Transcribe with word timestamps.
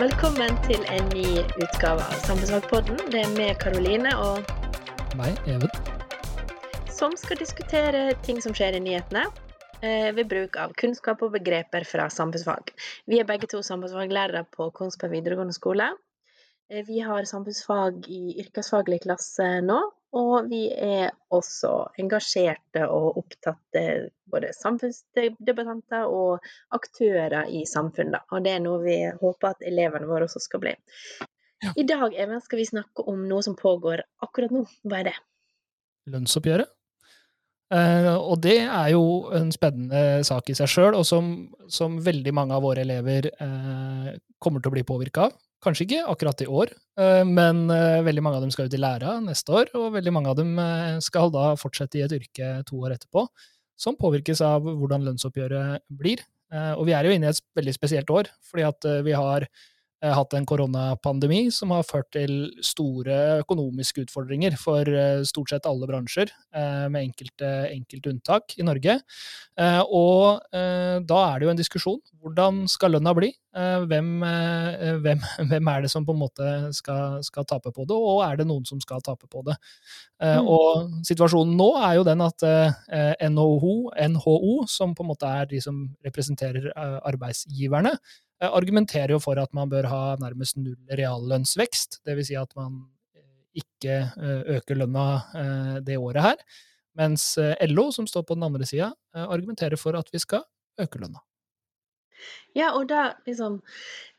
Velkommen 0.00 0.54
til 0.64 0.80
en 0.88 1.10
ny 1.12 1.42
utgave 1.60 2.00
av 2.00 2.22
Samfunnsfagpodden. 2.24 2.96
Det 3.12 3.18
er 3.20 3.32
med 3.34 3.58
Karoline 3.60 4.14
og 4.16 4.46
Meg, 5.18 5.36
Even. 5.44 5.68
som 6.88 7.12
skal 7.20 7.36
diskutere 7.36 8.14
ting 8.24 8.40
som 8.40 8.54
skjer 8.56 8.78
i 8.78 8.80
nyhetene 8.80 9.26
eh, 9.84 10.08
ved 10.16 10.30
bruk 10.30 10.56
av 10.62 10.72
kunnskap 10.80 11.20
og 11.26 11.34
begreper 11.34 11.84
fra 11.84 12.06
samfunnsfag. 12.08 12.72
Vi 13.12 13.20
er 13.20 13.28
begge 13.28 13.50
to 13.52 13.60
samfunnsfaglærere 13.66 14.46
på 14.56 14.70
Kongsberg 14.78 15.18
videregående 15.18 15.58
skole. 15.58 15.90
Eh, 16.72 16.80
vi 16.88 17.04
har 17.04 17.28
samfunnsfag 17.28 18.08
i 18.08 18.38
yrkesfaglig 18.40 19.02
klasse 19.04 19.50
nå, 19.68 19.82
og 20.16 20.48
vi 20.50 20.64
er 20.74 21.12
også 21.30 21.72
engasjerte 22.02 22.82
og 22.90 23.20
opptatte 23.20 23.82
både 24.30 24.50
samfunnsdebattanter 24.56 26.10
og 26.10 26.46
aktører 26.74 27.46
i 27.46 27.62
samfunnet. 27.68 28.26
Og 28.34 28.42
det 28.46 28.56
er 28.56 28.64
noe 28.64 28.82
vi 28.82 28.98
håper 29.20 29.52
at 29.52 29.62
elevene 29.66 30.10
våre 30.10 30.26
også 30.26 30.42
skal 30.42 30.64
bli. 30.64 30.74
Ja. 31.60 31.74
I 31.76 31.86
dag 31.86 32.16
Even, 32.16 32.40
skal 32.42 32.58
vi 32.58 32.66
snakke 32.66 33.04
om 33.10 33.22
noe 33.28 33.44
som 33.46 33.54
pågår 33.58 34.02
akkurat 34.24 34.52
nå. 34.54 34.64
Hva 34.88 35.02
er 35.02 35.10
det? 35.12 35.16
Lønnsoppgjøret. 36.10 36.72
Eh, 37.70 38.14
og 38.16 38.40
det 38.42 38.64
er 38.64 38.88
jo 38.96 39.30
en 39.36 39.52
spennende 39.54 40.24
sak 40.26 40.50
i 40.50 40.56
seg 40.58 40.70
sjøl, 40.72 40.96
og 40.98 41.04
som, 41.06 41.30
som 41.70 42.00
veldig 42.02 42.32
mange 42.34 42.56
av 42.56 42.64
våre 42.66 42.82
elever 42.82 43.30
eh, 43.30 44.08
kommer 44.42 44.62
til 44.62 44.72
å 44.72 44.74
bli 44.74 44.86
påvirka 44.88 45.28
av. 45.28 45.36
Kanskje 45.62 45.86
ikke 45.86 46.06
akkurat 46.08 46.42
i 46.42 46.48
år, 46.48 46.72
men 47.26 47.62
eh, 47.72 48.02
veldig 48.06 48.22
mange 48.24 48.40
av 48.40 48.44
dem 48.44 48.52
skal 48.54 48.68
ut 48.68 48.74
i 48.76 48.80
læra 48.80 49.16
neste 49.24 49.54
år, 49.56 49.72
og 49.78 49.94
veldig 49.96 50.12
mange 50.14 50.32
av 50.32 50.36
dem 50.38 50.58
eh, 50.60 50.98
skal 51.04 51.32
da 51.34 51.54
fortsette 51.60 52.00
i 52.00 52.04
et 52.04 52.14
yrke 52.16 52.50
to 52.68 52.80
år 52.84 52.96
etterpå, 52.96 53.24
som 53.80 53.96
påvirkes 53.98 54.42
av 54.44 54.66
hvordan 54.66 55.06
lønnsoppgjøret 55.08 55.86
blir. 56.00 56.22
Eh, 56.52 56.72
og 56.74 56.86
vi 56.88 56.94
er 56.96 57.06
jo 57.06 57.14
inne 57.14 57.30
i 57.30 57.32
et 57.32 57.42
veldig 57.58 57.74
spesielt 57.76 58.10
år, 58.12 58.30
fordi 58.46 58.66
at 58.66 58.88
eh, 58.88 59.02
vi 59.06 59.14
har 59.16 59.46
eh, 59.46 59.68
hatt 60.00 60.32
en 60.32 60.46
koronapandemi 60.48 61.50
som 61.52 61.70
har 61.74 61.82
ført 61.84 62.08
til 62.16 62.48
store 62.64 63.42
økonomiske 63.42 64.06
utfordringer 64.06 64.54
for 64.56 64.88
eh, 64.88 65.20
stort 65.28 65.52
sett 65.52 65.66
alle 65.68 65.84
bransjer, 65.90 66.30
eh, 66.56 66.86
med 66.88 67.10
enkelte, 67.10 67.50
enkelte 67.74 68.08
unntak 68.14 68.54
i 68.56 68.64
Norge. 68.64 68.96
Eh, 69.60 69.82
Og 69.84 70.40
eh, 70.56 71.00
da 71.04 71.18
er 71.26 71.38
det 71.38 71.44
jo 71.46 71.50
en 71.52 71.60
diskusjon. 71.60 72.00
Hvordan 72.20 72.62
skal 72.68 72.94
lønna 72.96 73.12
bli? 73.16 73.28
Eh, 73.56 73.84
Hvem, 73.90 74.08
eh, 74.24 74.94
hvem, 75.04 75.20
hvem 75.50 75.68
er 75.74 75.82
det 75.84 75.90
som 75.92 76.06
på 76.08 76.16
en 76.16 76.22
måte 76.22 76.48
skal, 76.72 77.20
skal 77.26 77.44
tape 77.44 77.68
på 77.76 77.84
det, 77.84 77.96
og 77.96 78.22
er 78.24 78.40
det 78.40 78.46
noen 78.48 78.64
som 78.64 78.80
skal 78.80 79.04
tape 79.04 79.28
på 79.28 79.44
det? 79.50 79.58
Eh, 80.22 80.38
Mm. 80.40 80.46
Og 80.48 81.04
situasjonen 81.04 81.56
nå 81.58 81.66
er 81.82 81.94
jo 81.98 82.04
den 82.06 82.20
at 82.24 82.42
eh, 82.46 83.28
NHO, 83.28 83.90
NHO, 84.14 84.66
som 84.70 84.94
på 84.94 85.02
en 85.04 85.08
måte 85.12 85.28
er 85.28 85.46
de 85.50 85.60
som 85.60 85.82
representerer 86.06 86.70
eh, 86.70 86.98
arbeidsgiverne, 87.10 87.92
eh, 87.98 88.29
argumenterer 88.48 89.12
jo 89.14 89.20
for 89.20 89.40
at 89.42 89.52
man 89.56 89.70
bør 89.72 89.88
ha 89.90 90.02
nærmest 90.20 90.56
null 90.60 90.78
reallønnsvekst. 90.96 92.00
Dvs. 92.08 92.30
Si 92.30 92.38
at 92.40 92.54
man 92.56 92.82
eh, 93.16 93.62
ikke 93.62 93.96
eh, 94.08 94.56
øker 94.56 94.80
lønna 94.80 95.06
eh, 95.36 95.74
det 95.86 95.98
året 96.00 96.24
her. 96.24 96.44
Mens 96.98 97.32
eh, 97.38 97.56
LO, 97.68 97.90
som 97.92 98.08
står 98.08 98.24
på 98.28 98.38
den 98.38 98.46
andre 98.48 98.66
sida, 98.66 98.92
argumenterer 99.12 99.78
for 99.80 99.98
at 99.98 100.08
vi 100.12 100.22
skal 100.22 100.46
øke 100.80 101.02
lønna. 101.02 101.20
Ja, 102.52 102.72
og 102.76 102.88
da 102.90 103.14
liksom 103.24 103.60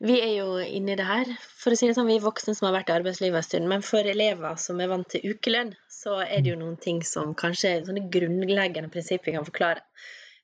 Vi 0.02 0.16
er 0.18 0.32
jo 0.40 0.56
inne 0.58 0.96
i 0.96 0.98
det 0.98 1.06
her. 1.06 1.30
For 1.62 1.74
å 1.74 1.78
si 1.78 1.90
det 1.90 1.94
sånn, 1.98 2.10
vi 2.10 2.18
er 2.18 2.24
voksne 2.24 2.56
som 2.58 2.70
har 2.70 2.80
vært 2.80 2.90
i 2.90 2.96
arbeidslivet 2.96 3.38
en 3.38 3.46
stund. 3.46 3.70
Men 3.70 3.86
for 3.86 4.08
elever 4.08 4.58
som 4.62 4.82
er 4.82 4.90
vant 4.90 5.10
til 5.12 5.34
ukelønn, 5.34 5.76
så 5.92 6.22
er 6.24 6.42
det 6.42 6.54
jo 6.54 6.60
noen 6.62 6.80
ting 6.82 7.04
som 7.06 7.36
kanskje 7.38 7.76
er 7.76 7.86
sånne 7.86 8.08
grunnleggende 8.14 8.90
prinsipper 8.94 9.30
vi 9.30 9.38
kan 9.38 9.48
forklare. 9.48 9.86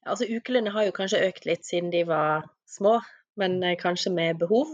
Altså 0.08 0.28
Ukelønna 0.30 0.72
har 0.75 0.88
jo 0.88 0.95
kanskje 0.95 1.25
økt 1.28 1.47
litt 1.50 1.66
siden 1.67 1.89
de 1.91 2.03
var 2.08 2.45
små, 2.69 3.00
men 3.39 3.57
eh, 3.63 3.77
kanskje 3.80 4.11
med 4.13 4.41
behov. 4.41 4.73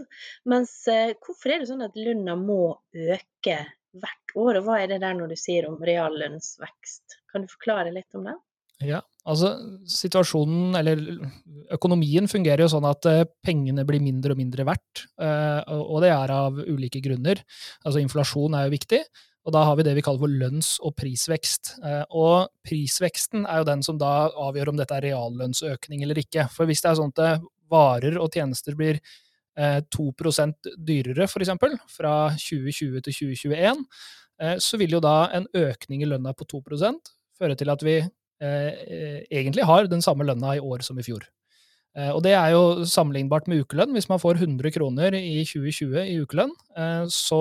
Mens 0.50 0.72
eh, 0.90 1.14
hvorfor 1.24 1.54
er 1.54 1.62
det 1.62 1.70
sånn 1.70 1.84
at 1.86 1.96
lønna 1.98 2.36
må 2.40 2.76
øke 2.92 3.58
hvert 3.94 4.34
år, 4.34 4.58
og 4.58 4.66
hva 4.66 4.80
er 4.82 4.90
det 4.90 5.02
der 5.04 5.16
når 5.16 5.34
du 5.34 5.38
sier 5.38 5.68
om 5.68 5.78
reallønnsvekst? 5.78 7.20
Kan 7.30 7.44
du 7.44 7.52
forklare 7.52 7.94
litt 7.94 8.18
om 8.18 8.26
det? 8.26 8.38
Ja, 8.84 8.98
altså 9.30 9.52
situasjonen, 9.88 10.74
eller 10.80 10.98
økonomien 11.72 12.26
fungerer 12.28 12.64
jo 12.64 12.72
sånn 12.72 12.88
at 12.88 13.06
eh, 13.10 13.22
pengene 13.46 13.86
blir 13.86 14.02
mindre 14.02 14.34
og 14.34 14.40
mindre 14.40 14.66
verdt, 14.66 15.06
og 15.70 16.02
det 16.02 16.10
er 16.10 16.34
av 16.34 16.58
ulike 16.64 17.00
grunner. 17.04 17.40
Altså 17.84 18.02
inflasjon 18.02 18.58
er 18.58 18.66
jo 18.66 18.74
viktig, 18.74 19.00
og 19.44 19.52
da 19.52 19.62
har 19.68 19.76
vi 19.76 19.84
det 19.84 19.92
vi 19.98 20.02
kaller 20.04 20.24
for 20.24 20.32
lønns- 20.40 20.78
og 20.80 20.94
prisvekst. 20.96 21.74
Og 22.16 22.48
prisveksten 22.64 23.44
er 23.44 23.60
jo 23.60 23.66
den 23.68 23.82
som 23.84 23.98
da 24.00 24.30
avgjør 24.40 24.72
om 24.72 24.78
dette 24.80 24.96
er 24.96 25.04
reallønnsøkning 25.10 26.04
eller 26.04 26.22
ikke. 26.22 26.46
For 26.52 26.68
hvis 26.68 26.80
det 26.80 26.90
er 26.90 26.98
sånn 26.98 27.12
at 27.12 27.44
varer 27.74 28.18
og 28.22 28.32
tjenester 28.34 28.78
blir 28.78 29.00
eh, 29.58 29.80
2% 29.94 30.72
dyrere, 30.78 31.28
f.eks., 31.28 31.54
fra 31.90 32.14
2020 32.38 33.04
til 33.06 33.18
2021, 33.20 33.84
eh, 34.40 34.56
så 34.62 34.80
vil 34.80 34.96
jo 34.96 35.02
da 35.04 35.16
en 35.36 35.48
økning 35.58 36.04
i 36.04 36.10
lønna 36.10 36.34
på 36.36 36.46
2% 36.56 37.14
føre 37.38 37.56
til 37.58 37.72
at 37.72 37.82
vi 37.86 37.98
eh, 38.00 38.72
eh, 38.88 39.20
egentlig 39.30 39.66
har 39.66 39.90
den 39.90 40.04
samme 40.04 40.26
lønna 40.26 40.56
i 40.56 40.62
år 40.62 40.86
som 40.86 40.98
i 40.98 41.06
fjor. 41.06 41.26
Og 41.94 42.24
det 42.24 42.32
er 42.34 42.48
jo 42.50 42.82
sammenlignbart 42.90 43.46
med 43.46 43.60
ukelønn. 43.62 43.92
Hvis 43.94 44.08
man 44.10 44.18
får 44.18 44.40
100 44.40 44.72
kroner 44.74 45.14
i 45.14 45.44
2020 45.46 46.00
i 46.02 46.16
ukelønn, 46.24 46.50
så, 47.06 47.38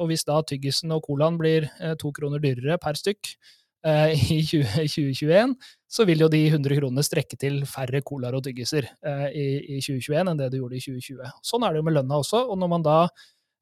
og 0.00 0.06
hvis 0.08 0.24
da 0.24 0.38
tyggisen 0.40 0.94
og 0.96 1.02
colaen 1.04 1.36
blir 1.36 1.66
eh, 1.68 1.92
to 2.00 2.08
kroner 2.16 2.40
dyrere 2.40 2.78
per 2.80 2.96
stykk 2.96 3.34
i 3.84 4.40
20, 4.40 4.88
2021, 4.88 5.54
så 5.94 6.06
vil 6.08 6.24
jo 6.24 6.30
de 6.32 6.40
100 6.48 6.78
kronene 6.80 7.04
strekke 7.04 7.38
til 7.40 7.62
færre 7.68 8.00
colaer 8.06 8.36
og 8.38 8.44
tyggiser 8.46 8.88
eh, 8.88 9.28
i, 9.30 9.46
i 9.76 9.78
2021 9.84 10.20
enn 10.22 10.40
det 10.40 10.50
det 10.54 10.60
gjorde 10.62 10.78
i 10.78 10.84
2020. 10.84 11.32
Sånn 11.44 11.66
er 11.66 11.74
det 11.74 11.82
jo 11.82 11.86
med 11.88 11.96
lønna 11.98 12.20
også, 12.22 12.42
og 12.48 12.58
når 12.60 12.72
man 12.72 12.86
da 12.86 12.98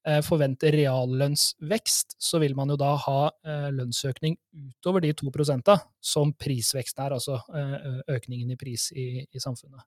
eh, 0.09 0.21
forventer 0.25 0.77
reallønnsvekst, 0.79 2.17
så 2.23 2.41
vil 2.43 2.57
man 2.59 2.73
jo 2.73 2.79
da 2.81 2.93
ha 3.05 3.19
eh, 3.29 3.69
lønnsøkning 3.75 4.39
utover 4.53 5.05
de 5.05 5.13
to 5.19 5.33
prosenta 5.35 5.79
som 6.01 6.35
prisveksten 6.39 7.05
er, 7.07 7.17
altså 7.19 7.41
eh, 7.59 8.03
økningen 8.17 8.55
i 8.55 8.61
pris 8.61 8.91
i, 8.95 9.25
i 9.27 9.43
samfunnet. 9.43 9.85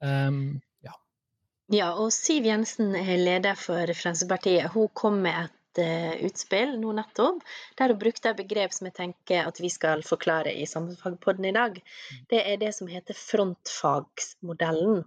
Um, 0.00 0.60
ja. 0.84 0.94
Ja, 1.72 1.92
og 2.00 2.12
Siv 2.14 2.46
Jensen 2.48 2.94
er 2.96 3.16
leder 3.20 3.58
for 3.58 3.84
Fremskrittspartiet. 3.92 4.70
Hun 4.74 4.88
kom 4.96 5.20
med 5.24 5.46
et 5.46 5.56
eh, 5.78 6.16
utspill 6.26 6.76
nå 6.80 6.92
nettopp, 6.96 7.42
der 7.78 7.94
hun 7.94 8.00
brukte 8.00 8.32
et 8.32 8.40
begrep 8.40 8.74
som 8.74 8.88
jeg 8.88 8.96
tenker 8.96 9.46
at 9.46 9.60
vi 9.62 9.70
skal 9.72 10.02
forklare 10.06 10.52
i 10.56 10.66
Samfunnsfagpodden 10.66 11.50
i 11.50 11.54
dag. 11.56 11.78
Det 12.32 12.42
er 12.42 12.58
det 12.62 12.72
som 12.76 12.90
heter 12.90 13.18
frontfagsmodellen. 13.18 15.04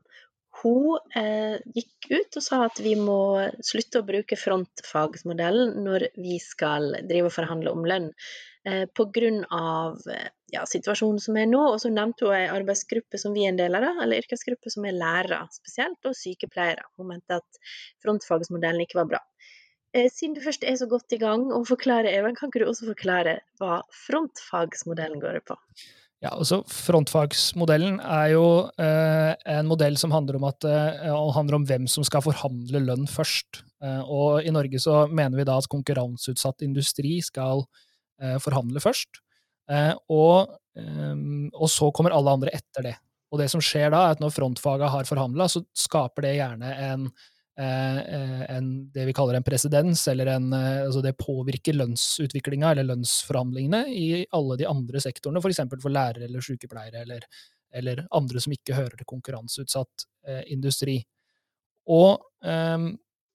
Hun 0.61 0.99
eh, 1.17 1.57
gikk 1.75 2.11
ut 2.13 2.37
og 2.37 2.45
sa 2.45 2.63
at 2.67 2.79
vi 2.85 2.93
må 2.99 3.19
slutte 3.65 4.03
å 4.03 4.07
bruke 4.07 4.37
frontfagsmodellen 4.37 5.79
når 5.83 6.11
vi 6.15 6.37
skal 6.39 6.93
drive 7.09 7.31
og 7.31 7.37
forhandle 7.41 7.73
om 7.73 7.87
lønn. 7.89 8.11
Eh, 8.69 8.85
på 8.85 9.05
grunn 9.11 9.41
av 9.51 9.97
eh, 10.07 10.29
ja, 10.53 10.61
situasjonen 10.69 11.19
som 11.19 11.35
er 11.41 11.49
nå, 11.49 11.59
og 11.73 11.81
så 11.83 11.89
nevnte 11.91 12.29
hun 12.29 12.35
ei 12.37 12.45
arbeidsgruppe 12.53 13.19
som 13.19 13.33
vi 13.35 13.43
er 13.43 13.51
en 13.51 13.59
del 13.59 13.75
av, 13.75 13.89
eller 14.05 14.21
yrkesgruppe 14.21 14.71
som 14.71 14.85
er 14.87 14.95
lærere 14.95 15.41
spesielt, 15.51 15.99
og 16.07 16.15
sykepleiere. 16.15 16.85
Hun 16.95 17.09
mente 17.11 17.41
at 17.41 17.63
frontfagsmodellen 18.05 18.85
ikke 18.85 19.01
var 19.01 19.09
bra. 19.15 19.23
Eh, 19.93 20.09
Siden 20.09 20.37
du 20.37 20.41
først 20.43 20.63
er 20.65 20.77
så 20.79 20.87
godt 20.89 21.13
i 21.13 21.19
gang 21.21 21.49
og 21.53 21.67
forklarer, 21.69 22.09
Even, 22.13 22.35
kan 22.37 22.49
ikke 22.49 22.63
du 22.63 22.69
også 22.69 22.89
forklare 22.89 23.39
hva 23.61 23.81
frontfagsmodellen 24.05 25.21
går 25.21 25.43
på? 25.47 25.57
Ja, 26.23 26.31
altså 26.31 26.61
Frontfagsmodellen 26.71 27.97
er 27.99 28.29
jo 28.31 28.43
eh, 28.79 29.33
en 29.57 29.67
modell 29.67 29.97
som 29.99 30.13
handler 30.15 30.37
om, 30.39 30.45
at, 30.47 30.63
eh, 30.63 31.09
handler 31.35 31.57
om 31.57 31.65
hvem 31.67 31.87
som 31.91 32.05
skal 32.07 32.23
forhandle 32.23 32.79
lønn 32.85 33.09
først. 33.11 33.59
Eh, 33.83 33.99
og 34.07 34.47
I 34.47 34.53
Norge 34.55 34.79
så 34.79 35.03
mener 35.11 35.41
vi 35.41 35.45
da 35.49 35.57
at 35.59 35.67
konkurranseutsatt 35.71 36.63
industri 36.63 37.17
skal 37.25 37.65
eh, 38.23 38.37
forhandle 38.39 38.79
først. 38.83 39.19
Eh, 39.69 39.91
og, 40.11 40.55
og 41.53 41.69
så 41.69 41.91
kommer 41.93 42.15
alle 42.15 42.31
andre 42.33 42.53
etter 42.55 42.87
det. 42.87 42.95
Og 43.33 43.37
det 43.41 43.49
som 43.51 43.61
skjer 43.61 43.91
da, 43.93 44.05
er 44.07 44.15
at 44.15 44.23
når 44.23 44.33
frontfaga 44.33 44.87
har 44.93 45.05
forhandla, 45.09 45.49
så 45.51 45.61
skaper 45.77 46.25
det 46.25 46.35
gjerne 46.37 46.71
en, 46.87 47.05
en, 47.61 48.69
det 48.93 49.05
vi 49.05 49.13
kaller 49.13 49.37
en 49.37 49.45
presedens, 49.45 50.07
eller 50.09 50.31
en, 50.33 50.47
eh, 50.57 50.83
altså 50.87 51.03
det 51.05 51.15
påvirker 51.19 51.77
lønnsutviklinga 51.77 52.71
eller 52.71 52.87
lønnsforhandlingene 52.89 53.83
i 53.93 54.07
alle 54.33 54.57
de 54.57 54.69
andre 54.69 55.01
sektorene, 55.03 55.41
f.eks. 55.43 55.61
For, 55.69 55.83
for 55.85 55.93
lærere 55.93 56.25
eller 56.25 56.45
sykepleiere 56.45 57.03
eller, 57.05 57.27
eller 57.73 58.05
andre 58.15 58.41
som 58.43 58.55
ikke 58.55 58.77
hører 58.77 58.97
til 58.97 59.09
konkurranseutsatt 59.09 60.07
eh, 60.27 60.43
industri. 60.55 60.97
Og 61.93 62.21
um, 62.41 62.93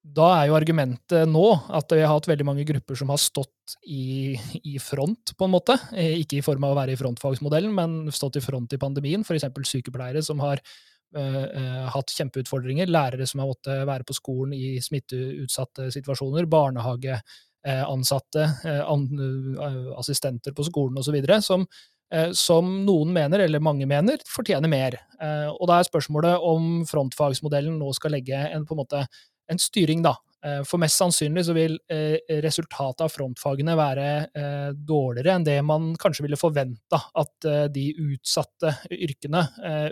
da 0.08 0.28
er 0.38 0.48
jo 0.48 0.56
argumentet 0.56 1.28
nå 1.28 1.44
at 1.74 1.92
vi 1.92 2.00
har 2.00 2.12
hatt 2.14 2.28
veldig 2.30 2.46
mange 2.46 2.64
grupper 2.68 2.96
som 2.96 3.10
har 3.12 3.20
stått 3.20 3.74
i, 3.84 4.38
i 4.64 4.78
front, 4.80 5.34
på 5.36 5.46
en 5.46 5.52
måte. 5.52 5.76
Eh, 5.92 6.16
Ikke 6.22 6.38
i 6.38 6.44
form 6.44 6.64
av 6.64 6.74
å 6.74 6.78
være 6.78 6.94
i 6.94 7.00
frontfagsmodellen, 7.00 7.74
men 7.74 7.98
stått 8.14 8.38
i 8.40 8.44
front 8.44 8.72
i 8.72 8.80
pandemien. 8.80 9.26
F.eks. 9.26 9.48
sykepleiere 9.68 10.22
som 10.24 10.40
har 10.44 10.62
eh, 10.62 10.62
eh, 10.62 10.87
hatt 11.14 12.12
kjempeutfordringer. 12.12 12.86
Lærere 12.90 13.26
som 13.26 13.40
har 13.40 13.48
måttet 13.48 13.86
være 13.88 14.04
på 14.04 14.16
skolen 14.16 14.52
i 14.56 14.76
smitteutsatte 14.82 15.88
situasjoner. 15.94 16.48
Barnehageansatte, 16.50 18.44
eh, 18.64 18.80
eh, 18.80 19.98
assistenter 19.98 20.52
på 20.52 20.66
skolen 20.68 20.98
osv. 20.98 21.16
Som, 21.42 21.66
eh, 22.12 22.32
som 22.32 22.84
noen 22.84 23.12
mener, 23.12 23.40
eller 23.40 23.60
mange 23.60 23.86
mener, 23.86 24.18
fortjener 24.26 24.68
mer. 24.68 24.98
Eh, 25.20 25.48
og 25.48 25.66
da 25.68 25.78
er 25.78 25.88
spørsmålet 25.88 26.38
om 26.42 26.84
frontfagsmodellen 26.84 27.78
nå 27.78 27.94
skal 27.94 28.10
legge 28.12 28.36
en 28.36 28.66
en 28.68 28.76
måte 28.76 29.06
en 29.48 29.58
styring, 29.58 30.02
da. 30.02 30.14
Eh, 30.44 30.60
for 30.68 30.78
mest 30.78 31.00
sannsynlig 31.00 31.42
så 31.48 31.54
vil 31.56 31.74
eh, 31.90 32.18
resultatet 32.44 33.02
av 33.02 33.10
frontfagene 33.10 33.74
være 33.78 34.06
eh, 34.30 34.68
dårligere 34.76 35.34
enn 35.34 35.46
det 35.46 35.56
man 35.66 35.90
kanskje 35.98 36.28
ville 36.28 36.38
forventa 36.38 37.00
at 37.18 37.48
de 37.74 37.88
utsatte 37.98 38.76
yrkene 38.94 39.42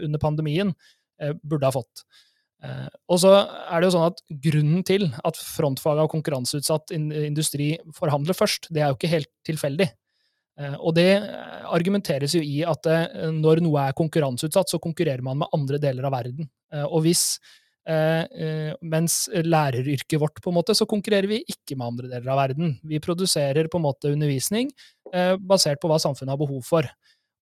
under 0.05 0.23
pandemien 0.23 0.71
burde 1.43 1.69
ha 1.69 1.75
fått. 1.75 2.07
Og 3.13 3.21
så 3.21 3.31
er 3.37 3.79
det 3.79 3.87
jo 3.87 3.93
sånn 3.95 4.09
at 4.09 4.23
Grunnen 4.43 4.81
til 4.89 5.05
at 5.29 5.39
frontfaget 5.39 6.03
av 6.07 6.09
konkurranseutsatt 6.11 6.95
industri 6.97 7.75
forhandler 7.95 8.37
først, 8.37 8.71
det 8.73 8.83
er 8.83 8.91
jo 8.91 8.97
ikke 8.97 9.13
helt 9.13 9.31
tilfeldig. 9.47 9.87
Og 10.81 10.97
det 10.97 11.11
argumenteres 11.69 12.35
jo 12.35 12.41
i 12.41 12.63
at 12.67 12.89
når 13.37 13.61
noe 13.63 13.85
er 13.85 13.99
konkurranseutsatt, 13.99 14.73
så 14.73 14.81
konkurrerer 14.83 15.23
man 15.25 15.43
med 15.45 15.53
andre 15.55 15.81
deler 15.83 16.09
av 16.09 16.17
verden. 16.17 16.49
Og 16.89 17.05
hvis 17.05 17.27
Eh, 17.87 18.25
eh, 18.43 18.73
mens 18.83 19.29
læreryrket 19.31 20.19
vårt, 20.19 20.41
på 20.43 20.51
en 20.51 20.57
måte, 20.59 20.75
så 20.75 20.89
konkurrerer 20.91 21.31
vi 21.31 21.45
ikke 21.47 21.77
med 21.79 21.87
andre 21.87 22.09
deler 22.11 22.33
av 22.33 22.41
verden. 22.41 22.73
Vi 22.83 22.99
produserer 22.99 23.69
på 23.71 23.79
en 23.79 23.85
måte 23.85 24.11
undervisning 24.11 24.73
eh, 25.13 25.37
basert 25.39 25.79
på 25.83 25.91
hva 25.91 26.01
samfunnet 26.03 26.35
har 26.35 26.41
behov 26.41 26.65
for. 26.67 26.89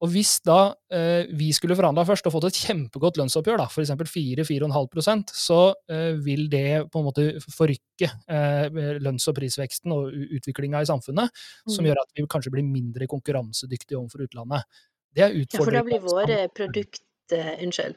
Og 0.04 0.10
hvis 0.12 0.34
da 0.44 0.58
eh, 0.92 1.30
vi 1.32 1.48
skulle 1.56 1.76
forhandla 1.78 2.04
først 2.04 2.28
og 2.28 2.34
fått 2.34 2.48
et 2.50 2.60
kjempegodt 2.66 3.16
lønnsoppgjør, 3.20 3.62
da, 3.62 3.68
f.eks. 3.70 3.94
4-4,5% 4.12 5.32
så 5.38 5.60
eh, 5.88 6.12
vil 6.26 6.44
det 6.52 6.84
på 6.92 7.00
en 7.00 7.08
måte 7.08 7.26
forrykke 7.44 8.10
eh, 8.10 8.82
lønns- 9.00 9.28
og 9.32 9.38
prisveksten 9.38 9.94
og 9.96 10.12
utviklinga 10.12 10.84
i 10.84 10.90
samfunnet, 10.90 11.32
mm. 11.32 11.72
som 11.78 11.88
gjør 11.88 12.02
at 12.04 12.12
vi 12.12 12.26
kanskje 12.36 12.52
blir 12.52 12.68
mindre 12.68 13.08
konkurransedyktige 13.10 13.98
overfor 14.02 14.26
utlandet. 14.28 14.68
Det 15.14 15.24
er 15.24 15.40
utfordringen. 15.40 15.56
Ja, 15.56 15.64
for 15.64 15.78
da 15.78 15.88
blir 15.88 16.06
våre 16.06 16.40
produkt 16.52 17.02
Unnskyld. 17.34 17.94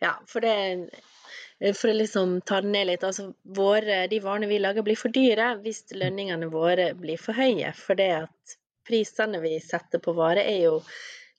Ja, 0.00 0.14
for 0.26 0.40
det 0.40 0.54
Eh, 1.60 1.74
for 1.76 1.92
å 1.92 1.96
liksom 1.96 2.40
ta 2.46 2.60
det 2.64 2.72
ned 2.72 2.88
litt. 2.90 3.04
Altså, 3.06 3.30
våre, 3.56 4.04
de 4.10 4.20
varene 4.24 4.48
vi 4.50 4.60
lager, 4.62 4.84
blir 4.86 4.98
for 4.98 5.12
dyre 5.14 5.52
hvis 5.64 5.84
lønningene 5.96 6.50
våre 6.52 6.90
blir 6.98 7.20
for 7.20 7.36
høye. 7.36 7.72
For 7.76 7.98
det 8.00 8.10
at 8.24 8.58
prisene 8.88 9.42
vi 9.44 9.58
setter 9.62 10.02
på 10.02 10.16
varer, 10.16 10.46
er 10.48 10.64
jo 10.70 10.80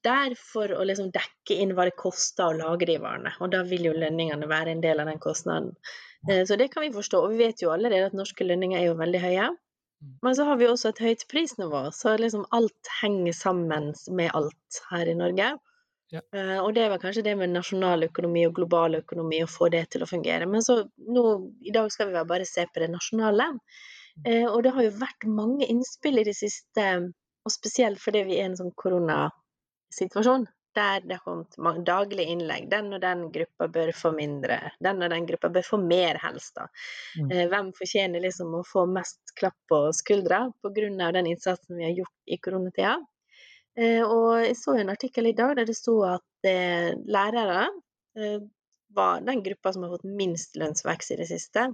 der 0.05 0.35
for 0.39 0.71
å 0.75 0.85
liksom 0.87 1.11
dekke 1.15 1.57
inn 1.63 1.73
hva 1.77 1.87
det 1.89 1.97
koster 1.99 2.49
å 2.49 2.57
lage 2.57 2.87
de 2.89 2.97
varene. 3.01 3.33
Og 3.39 3.51
da 3.53 3.63
vil 3.67 3.89
jo 3.89 3.97
lønningene 3.97 4.49
være 4.49 4.75
en 4.75 4.83
del 4.83 5.03
av 5.03 5.09
den 5.11 5.21
kostnaden. 5.21 5.73
Eh, 6.29 6.43
så 6.45 6.57
det 6.59 6.71
kan 6.73 6.85
vi 6.85 6.93
forstå. 6.93 7.21
Og 7.23 7.33
vi 7.33 7.45
vet 7.45 7.63
jo 7.63 7.73
allerede 7.73 8.11
at 8.11 8.17
norske 8.17 8.45
lønninger 8.47 8.79
er 8.79 8.89
jo 8.89 8.99
veldig 8.99 9.21
høye. 9.23 9.49
Mm. 10.01 10.13
Men 10.25 10.37
så 10.37 10.45
har 10.49 10.57
vi 10.57 10.69
også 10.69 10.91
et 10.91 11.03
høyt 11.05 11.27
prisnivå, 11.29 11.83
så 11.93 12.15
liksom 12.17 12.47
alt 12.57 12.93
henger 13.01 13.35
sammen 13.37 13.91
med 14.09 14.33
alt 14.37 14.81
her 14.89 15.11
i 15.11 15.17
Norge. 15.17 15.51
Ja. 16.11 16.21
Uh, 16.35 16.57
og 16.65 16.73
det 16.75 16.89
var 16.91 16.99
kanskje 16.99 17.23
det 17.23 17.37
med 17.39 17.53
nasjonaløkonomi 17.53 18.43
og 18.49 18.57
global 18.57 18.97
økonomi, 18.97 19.43
å 19.45 19.49
få 19.49 19.69
det 19.71 19.85
til 19.93 20.03
å 20.03 20.09
fungere. 20.09 20.49
Men 20.49 20.65
så 20.65 20.81
nå, 21.07 21.25
i 21.63 21.71
dag 21.75 21.87
skal 21.93 22.09
vi 22.11 22.23
bare 22.27 22.47
se 22.49 22.65
på 22.67 22.83
det 22.83 22.89
nasjonale. 22.91 23.47
Uh, 24.25 24.49
og 24.49 24.63
det 24.65 24.73
har 24.75 24.87
jo 24.89 24.97
vært 24.99 25.29
mange 25.29 25.69
innspill 25.71 26.19
i 26.19 26.25
det 26.27 26.35
siste, 26.35 26.87
og 27.45 27.53
spesielt 27.53 28.01
fordi 28.01 28.25
vi 28.27 28.41
er 28.41 28.49
en 28.49 28.59
sånn 28.59 28.73
koronasituasjon. 29.91 30.47
Der 30.73 31.01
det 31.03 31.17
kommet 31.19 31.85
daglige 31.85 32.31
innlegg. 32.31 32.69
Den 32.71 32.93
og 32.93 33.01
den 33.01 33.25
gruppa 33.31 33.67
bør 33.67 33.91
få 33.91 34.13
mindre. 34.15 34.71
Den 34.79 35.03
og 35.03 35.09
den 35.11 35.25
gruppa 35.27 35.49
bør 35.49 35.65
få 35.67 35.77
mer, 35.77 36.15
helst. 36.23 36.55
da. 36.55 36.67
Mm. 37.19 37.31
Uh, 37.31 37.47
hvem 37.51 37.73
fortjener 37.75 38.23
liksom 38.23 38.55
å 38.55 38.63
få 38.63 38.85
mest 38.87 39.35
klapp 39.35 39.57
på 39.67 39.91
skuldra 39.91 40.51
pga. 40.63 41.11
den 41.11 41.27
innsatsen 41.27 41.75
vi 41.75 41.83
har 41.83 41.91
gjort 41.91 42.15
i 42.25 42.37
koronatida? 42.37 43.01
Eh, 43.79 44.03
og 44.03 44.41
jeg 44.43 44.57
så 44.59 44.75
en 44.75 44.91
artikkel 44.91 45.29
i 45.29 45.35
dag 45.35 45.55
der 45.55 45.67
det 45.69 45.77
sto 45.77 46.01
at 46.03 46.47
eh, 46.47 46.91
lærere 47.07 47.69
eh, 48.19 48.41
var 48.91 49.21
den 49.23 49.43
gruppa 49.43 49.71
som 49.71 49.85
har 49.85 49.93
fått 49.93 50.07
minst 50.07 50.59
lønnsvekst 50.59 51.13
i 51.15 51.21
det 51.21 51.29
siste. 51.29 51.71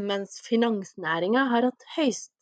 Mens 0.00 0.38
finansnæringa 0.40 1.42
har 1.50 1.66
hatt 1.66 1.82
høyst, 1.92 2.32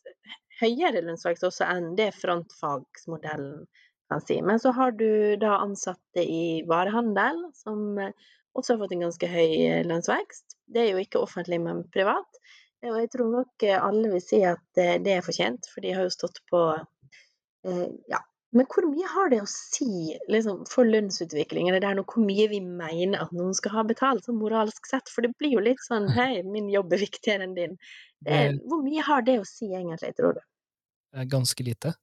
høyere 0.61 1.01
lønnsvekst 1.03 1.43
også 1.43 1.67
enn 1.67 1.89
det 1.97 2.13
frontfagsmodellen 2.15 3.65
kan 4.13 4.23
si. 4.23 4.39
Men 4.45 4.61
så 4.61 4.73
har 4.77 4.95
du 4.97 5.35
da 5.41 5.57
ansatte 5.63 6.23
i 6.23 6.63
varehandel 6.69 7.43
som 7.57 7.97
også 8.53 8.75
har 8.75 8.83
fått 8.83 8.95
en 8.95 9.07
ganske 9.07 9.29
høy 9.29 9.83
lønnsvekst. 9.89 10.57
Det 10.73 10.85
er 10.85 10.91
jo 10.93 11.01
ikke 11.03 11.21
offentlig, 11.23 11.59
men 11.63 11.83
privat. 11.93 12.41
Og 12.85 12.99
jeg 12.99 13.09
tror 13.13 13.31
nok 13.31 13.65
alle 13.73 14.11
vil 14.11 14.21
si 14.23 14.41
at 14.45 14.63
det 14.75 15.17
er 15.17 15.25
fortjent, 15.25 15.69
for 15.71 15.85
de 15.85 15.93
har 15.95 16.05
jo 16.05 16.13
stått 16.13 16.41
på 16.51 16.61
ja, 18.11 18.19
men 18.53 18.67
hvor 18.69 18.85
mye 18.85 19.09
har 19.09 19.31
det 19.31 19.39
å 19.41 19.49
si 19.49 20.13
liksom, 20.29 20.61
for 20.69 20.85
lønnsutviklingen? 20.85 21.73
Det 21.81 21.89
er 21.89 21.97
noe, 21.97 22.05
hvor 22.05 22.21
mye 22.21 22.45
vi 22.51 22.59
mener 22.61 23.23
at 23.23 23.31
noen 23.33 23.55
skal 23.57 23.73
ha 23.79 23.83
betalt, 23.89 24.27
sånn 24.27 24.37
moralsk 24.37 24.89
sett? 24.89 25.09
For 25.09 25.25
det 25.25 25.33
blir 25.41 25.55
jo 25.55 25.63
litt 25.65 25.81
sånn 25.87 26.05
Hei, 26.17 26.43
min 26.45 26.69
jobb 26.69 26.93
er 26.93 27.01
viktigere 27.01 27.47
enn 27.47 27.55
din. 27.57 27.77
Hvor 28.69 28.83
mye 28.85 29.05
har 29.05 29.25
det 29.25 29.39
å 29.41 29.47
si 29.47 29.71
egentlig, 29.71 30.13
tror 30.19 30.37
du? 30.37 30.43
Ganske 31.29 31.65
lite, 31.65 31.95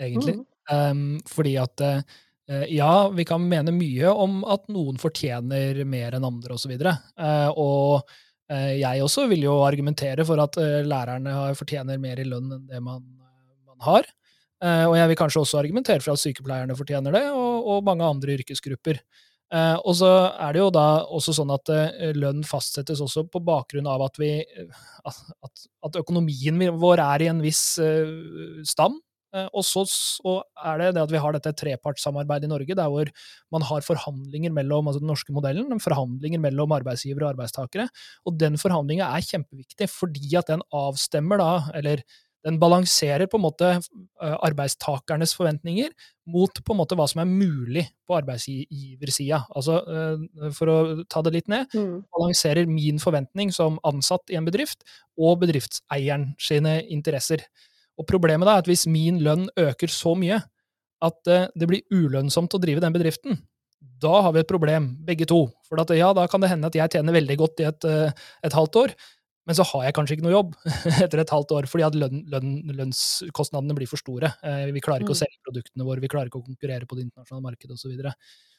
egentlig. 0.00 0.38
Mm. 0.40 0.46
Um, 0.68 1.18
fordi 1.28 1.54
at 1.60 1.80
uh, 1.80 2.00
ja, 2.68 2.92
vi 3.14 3.24
kan 3.28 3.44
mene 3.48 3.72
mye 3.72 4.10
om 4.12 4.42
at 4.48 4.66
noen 4.72 4.98
fortjener 5.00 5.82
mer 5.88 6.16
enn 6.18 6.26
andre, 6.28 6.56
osv. 6.56 6.74
Og, 6.76 6.88
uh, 7.20 7.50
og 7.56 8.12
uh, 8.52 8.72
jeg 8.76 9.04
også 9.04 9.28
vil 9.32 9.46
jo 9.48 9.58
argumentere 9.64 10.26
for 10.28 10.40
at 10.44 10.60
lærerne 10.84 11.54
fortjener 11.58 12.00
mer 12.02 12.20
i 12.20 12.28
lønn 12.28 12.52
enn 12.58 12.68
det 12.68 12.82
man, 12.84 13.04
man 13.68 13.88
har. 13.88 14.08
Og 14.58 14.96
jeg 14.98 15.06
vil 15.06 15.16
kanskje 15.20 15.38
også 15.38 15.60
argumentere 15.60 16.02
for 16.02 16.16
at 16.16 16.18
sykepleierne 16.18 16.74
fortjener 16.74 17.14
det, 17.14 17.20
og, 17.30 17.68
og 17.70 17.84
mange 17.86 18.02
andre 18.02 18.34
yrkesgrupper. 18.34 18.98
Uh, 19.48 19.78
og 19.80 19.94
så 19.96 20.08
er 20.44 20.52
det 20.52 20.60
jo 20.60 20.70
da 20.74 20.86
også 21.08 21.32
sånn 21.38 21.52
at 21.54 21.70
uh, 21.72 22.08
lønn 22.12 22.42
fastsettes 22.44 23.00
også 23.00 23.22
på 23.32 23.40
bakgrunn 23.46 23.86
av 23.88 24.02
at, 24.04 24.18
vi, 24.20 24.32
at, 25.08 25.62
at 25.88 25.96
økonomien 26.02 26.66
vår 26.76 27.00
er 27.00 27.24
i 27.24 27.30
en 27.30 27.40
viss 27.40 27.62
stand. 28.68 28.98
Og 29.52 29.64
så, 29.66 29.82
så, 29.88 30.38
er 30.64 30.78
det 30.80 30.92
det 30.96 31.02
at 31.02 31.12
vi 31.12 31.20
har 31.20 31.34
dette 31.36 31.52
trepartssamarbeidet 31.60 32.48
i 32.48 32.52
Norge, 32.52 32.76
der 32.78 32.92
hvor 32.92 33.10
man 33.52 33.66
har 33.68 33.84
forhandlinger 33.84 34.54
mellom 34.56 34.88
altså 34.88 35.02
den 35.02 35.10
norske 35.12 35.34
modellen, 35.36 35.82
forhandlinger 35.84 36.40
mellom 36.40 36.72
arbeidsgivere 36.78 37.26
og 37.26 37.34
arbeidstakere. 37.34 37.88
Og 38.24 38.38
den 38.40 38.56
forhandlinga 38.60 39.10
er 39.12 39.26
kjempeviktig, 39.26 39.90
fordi 39.92 40.32
at 40.40 40.48
den 40.48 40.64
avstemmer 40.72 41.42
da, 41.42 41.52
eller 41.76 42.04
den 42.46 42.58
balanserer 42.60 43.26
på 43.26 43.38
en 43.38 43.44
måte 43.44 43.68
eh, 43.74 44.36
arbeidstakernes 44.46 45.34
forventninger 45.36 45.90
mot 46.30 46.60
på 46.62 46.74
en 46.74 46.78
måte 46.80 46.96
hva 46.98 47.08
som 47.10 47.22
er 47.22 47.30
mulig 47.30 47.84
på 48.06 48.16
arbeidsgiversida. 48.18 49.42
Altså, 49.58 49.80
eh, 49.82 50.52
for 50.56 50.72
å 50.72 50.78
ta 51.10 51.22
det 51.26 51.34
litt 51.34 51.50
ned, 51.50 51.66
mm. 51.74 51.96
balanserer 52.14 52.70
min 52.70 53.02
forventning 53.02 53.52
som 53.54 53.80
ansatt 53.88 54.30
i 54.30 54.38
en 54.38 54.46
bedrift 54.46 54.86
og 55.18 55.42
bedriftseieren 55.42 56.30
sine 56.42 56.78
interesser. 56.86 57.42
Og 57.98 58.06
Problemet 58.08 58.46
da 58.46 58.56
er 58.56 58.64
at 58.64 58.70
hvis 58.70 58.86
min 58.90 59.20
lønn 59.24 59.48
øker 59.58 59.92
så 59.92 60.14
mye 60.18 60.40
at 61.04 61.30
eh, 61.30 61.46
det 61.58 61.68
blir 61.70 61.86
ulønnsomt 61.94 62.54
å 62.54 62.62
drive 62.62 62.82
den 62.82 62.94
bedriften, 62.94 63.38
da 63.98 64.20
har 64.22 64.34
vi 64.34 64.42
et 64.42 64.50
problem, 64.50 64.92
begge 65.06 65.26
to. 65.26 65.44
For 65.66 65.82
at, 65.82 65.90
ja, 65.94 66.12
da 66.14 66.26
kan 66.30 66.42
det 66.42 66.50
hende 66.52 66.70
at 66.70 66.76
jeg 66.78 66.94
tjener 66.94 67.14
veldig 67.14 67.36
godt 67.38 67.62
i 67.62 67.66
et, 67.66 67.86
et 68.46 68.54
halvt 68.54 68.78
år, 68.78 68.94
men 69.48 69.56
så 69.56 69.64
har 69.64 69.86
jeg 69.86 69.94
kanskje 69.96 70.16
ikke 70.18 70.26
noe 70.26 70.34
jobb 70.34 70.56
etter 71.06 71.22
et 71.22 71.30
halvt 71.32 71.54
år, 71.56 71.68
fordi 71.72 71.86
at 71.86 71.96
lønn, 71.96 72.20
lønn, 72.28 72.50
lønnskostnadene 72.68 73.76
blir 73.78 73.88
for 73.88 74.00
store. 74.00 74.34
Eh, 74.44 74.66
vi 74.76 74.82
klarer 74.84 75.06
ikke 75.06 75.14
å 75.14 75.16
mm. 75.16 75.22
selge 75.22 75.40
produktene 75.48 75.86
våre, 75.88 76.04
vi 76.04 76.10
klarer 76.12 76.28
ikke 76.28 76.42
å 76.42 76.44
konkurrere 76.44 76.88
på 76.88 76.98
det 76.98 77.06
internasjonale 77.06 77.46
markedet 77.46 77.72
osv. 77.78 77.86
Så, 77.86 77.92
videre. 77.94 78.12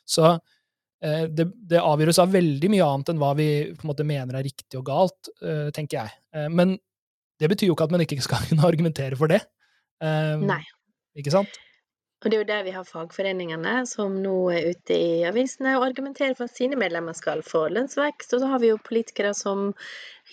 så 0.10 0.32
eh, 0.32 1.28
det, 1.30 1.46
det, 1.70 1.78
avgjøres 1.78 2.22
av 2.24 2.34
veldig 2.34 2.72
mye 2.74 2.88
annet 2.88 3.14
enn 3.14 3.22
hva 3.22 3.32
vi 3.38 3.50
på 3.76 3.86
en 3.86 3.92
måte 3.92 4.08
mener 4.10 4.40
er 4.40 4.48
riktig 4.50 4.82
og 4.82 4.88
galt, 4.90 5.30
eh, 5.46 5.70
tenker 5.76 6.00
jeg. 6.02 6.50
Men 6.58 6.74
det 7.40 7.50
betyr 7.52 7.72
jo 7.72 7.78
ikke 7.78 7.90
at 7.90 7.96
man 7.96 8.04
ikke 8.06 8.22
skal 8.24 8.46
kunne 8.50 8.68
argumentere 8.68 9.20
for 9.20 9.32
det. 9.32 9.42
Nei. 10.00 10.62
Ikke 11.20 11.34
sant? 11.34 11.58
Og 12.20 12.28
det 12.28 12.36
er 12.36 12.42
jo 12.42 12.48
der 12.50 12.64
vi 12.68 12.72
har 12.76 12.84
fagforeningene, 12.84 13.74
som 13.88 14.18
nå 14.20 14.34
er 14.52 14.74
ute 14.74 14.96
i 14.96 15.12
avisene 15.28 15.78
og 15.78 15.86
argumenterer 15.86 16.34
for 16.36 16.50
at 16.50 16.58
sine 16.58 16.76
medlemmer 16.80 17.16
skal 17.16 17.40
få 17.48 17.62
lønnsvekst. 17.72 18.34
Og 18.36 18.42
så 18.42 18.50
har 18.52 18.60
vi 18.60 18.74
jo 18.74 18.80
politikere 18.84 19.32
som 19.38 19.70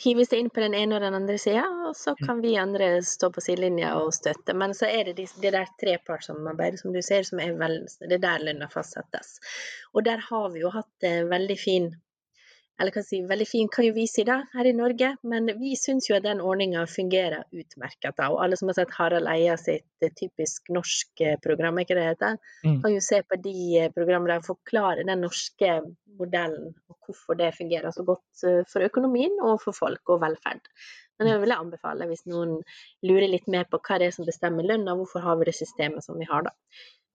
hiver 0.03 0.27
seg 0.27 0.43
inn 0.43 0.51
på 0.51 0.65
den 0.65 0.75
ene 0.75 0.97
og 0.97 1.05
den 1.05 1.15
andre 1.15 1.37
sida, 1.39 1.63
og 1.87 1.95
så 1.95 2.17
mm. 2.17 2.25
kan 2.27 2.41
vi 2.43 2.57
andre 2.59 2.89
stå 3.07 3.31
på 3.31 3.45
sidelinja 3.45 3.93
og 4.01 4.11
støtte. 4.19 4.57
Men 4.59 4.75
så 4.75 4.91
er 4.91 5.07
det 5.07 5.15
de, 5.21 5.29
det 5.45 5.55
der 5.55 5.71
trepartssamarbeidet 5.79 6.83
som 6.83 6.97
du 6.97 6.99
ser, 7.07 7.23
som 7.29 7.39
er 7.45 7.55
vel, 7.61 7.79
det 8.03 8.19
er 8.19 8.25
der 8.25 8.49
lønna 8.49 8.67
fastsettes. 8.73 9.37
Og 9.95 10.03
der 10.11 10.27
har 10.27 10.51
vi 10.57 10.67
jo 10.67 10.75
hatt 10.75 11.07
en 11.07 11.31
veldig 11.31 11.59
fin 11.61 11.93
eller 12.78 12.92
kan 12.92 13.04
si, 13.04 13.23
veldig 13.25 13.47
fin 13.49 13.68
kan 13.73 13.87
jo 13.87 13.95
vi 13.97 14.04
si 14.11 14.25
da, 14.28 14.40
her 14.52 14.68
i 14.68 14.75
Norge, 14.76 15.14
men 15.25 15.49
vi 15.61 15.73
syns 15.80 16.11
jo 16.11 16.16
at 16.18 16.26
den 16.26 16.42
ordninga 16.45 16.83
fungerer 16.90 17.47
utmerket. 17.49 18.21
Og 18.28 18.40
alle 18.45 18.59
som 18.61 18.68
har 18.68 18.76
sett 18.76 18.92
Harald 18.99 19.30
Eia 19.33 19.56
sitt 19.61 20.04
eh, 20.04 20.12
typisk 20.12 20.68
norsk 20.76 21.23
eh, 21.25 21.38
program, 21.42 21.80
ikke 21.80 21.97
det 21.97 22.04
heter, 22.11 22.37
mm. 22.66 22.83
kan 22.85 22.92
jo 22.92 23.00
se 23.04 23.23
på 23.25 23.40
de 23.40 23.56
eh, 23.80 23.88
programmene 23.95 24.37
der 24.37 24.45
forklare 24.45 25.06
den 25.09 25.25
norske 25.25 25.78
modellen 26.21 26.75
og 26.90 27.09
hvorfor 27.09 27.38
det 27.40 27.54
fungerer 27.56 27.92
så 27.92 28.04
godt 28.04 28.45
for 28.71 28.85
økonomien 28.85 29.35
og 29.45 29.59
for 29.62 29.76
folk 29.76 30.12
og 30.12 30.23
velferd. 30.23 30.64
Men 31.18 31.30
jeg 31.30 31.42
vil 31.42 31.54
anbefale 31.56 32.09
hvis 32.11 32.26
noen 32.28 32.59
lurer 33.09 33.28
litt 33.30 33.49
mer 33.52 33.68
på 33.68 33.80
hva 33.80 33.99
det 34.00 34.11
er 34.11 34.16
som 34.16 34.28
bestemmer 34.28 34.66
lønna, 34.68 34.97
hvorfor 34.97 35.25
har 35.25 35.37
vi 35.40 35.49
det 35.49 35.56
systemet 35.56 36.04
som 36.04 36.16
vi 36.21 36.28
har 36.28 36.49
da. 36.49 36.52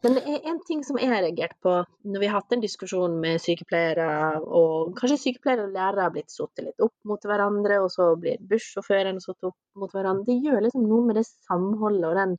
Men 0.02 0.16
det 0.18 0.22
er 0.26 0.48
en 0.50 0.60
ting 0.66 0.80
som 0.86 0.98
jeg 0.98 1.12
har 1.12 1.22
reagert 1.22 1.58
på 1.62 1.74
når 2.10 2.24
vi 2.24 2.30
har 2.30 2.40
hatt 2.40 2.56
en 2.56 2.64
diskusjon 2.64 3.20
med 3.22 3.42
sykepleiere, 3.44 4.08
og 4.42 4.96
kanskje 4.98 5.20
sykepleiere 5.28 5.68
og 5.68 5.76
lærere 5.76 6.08
har 6.08 6.16
blitt 6.16 6.34
satt 6.34 6.64
litt 6.66 6.82
opp 6.82 6.96
mot 7.08 7.28
hverandre, 7.30 7.78
og 7.84 7.92
så 7.94 8.14
blir 8.22 8.42
bussjåføren 8.50 9.22
satt 9.22 9.52
opp 9.52 9.60
mot 9.78 9.94
hverandre. 9.94 10.26
Det 10.32 10.40
gjør 10.50 10.66
liksom 10.66 10.88
noe 10.90 11.06
med 11.10 11.22
det 11.22 11.28
samholdet 11.30 12.10
og 12.10 12.18
den 12.18 12.36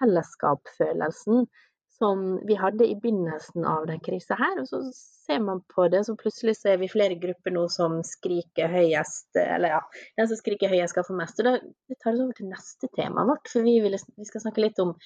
fellesskapsfølelsen 0.00 1.44
som 2.02 2.22
vi 2.48 2.54
hadde 2.58 2.86
i 2.88 2.96
begynnelsen 2.98 3.66
av 3.68 3.84
den 3.86 4.00
krisa 4.02 4.34
her. 4.38 4.56
Og 4.62 4.66
så 4.70 4.80
ser 4.96 5.42
man 5.44 5.60
på 5.74 5.84
det, 5.92 6.00
så 6.06 6.16
plutselig 6.18 6.56
så 6.58 6.72
er 6.72 6.80
vi 6.80 6.90
flere 6.90 7.18
grupper 7.20 7.54
nå 7.54 7.66
som 7.70 8.00
skriker 8.06 8.72
høyest, 8.72 9.28
eller 9.38 9.76
ja, 9.76 9.82
den 10.18 10.30
som 10.30 10.40
skriker 10.40 10.72
høyest 10.72 10.96
skal 10.96 11.06
få 11.06 11.18
mest. 11.20 11.44
Og 11.44 11.60
det 11.60 11.98
tar 12.00 12.16
oss 12.16 12.24
over 12.24 12.34
til 12.38 12.50
neste 12.50 12.90
tema 12.96 13.26
vårt, 13.28 13.46
for 13.52 13.68
vi, 13.68 13.76
vil, 13.84 13.94
vi 14.18 14.26
skal 14.26 14.46
snakke 14.46 14.64
litt 14.64 14.82
om 14.82 14.96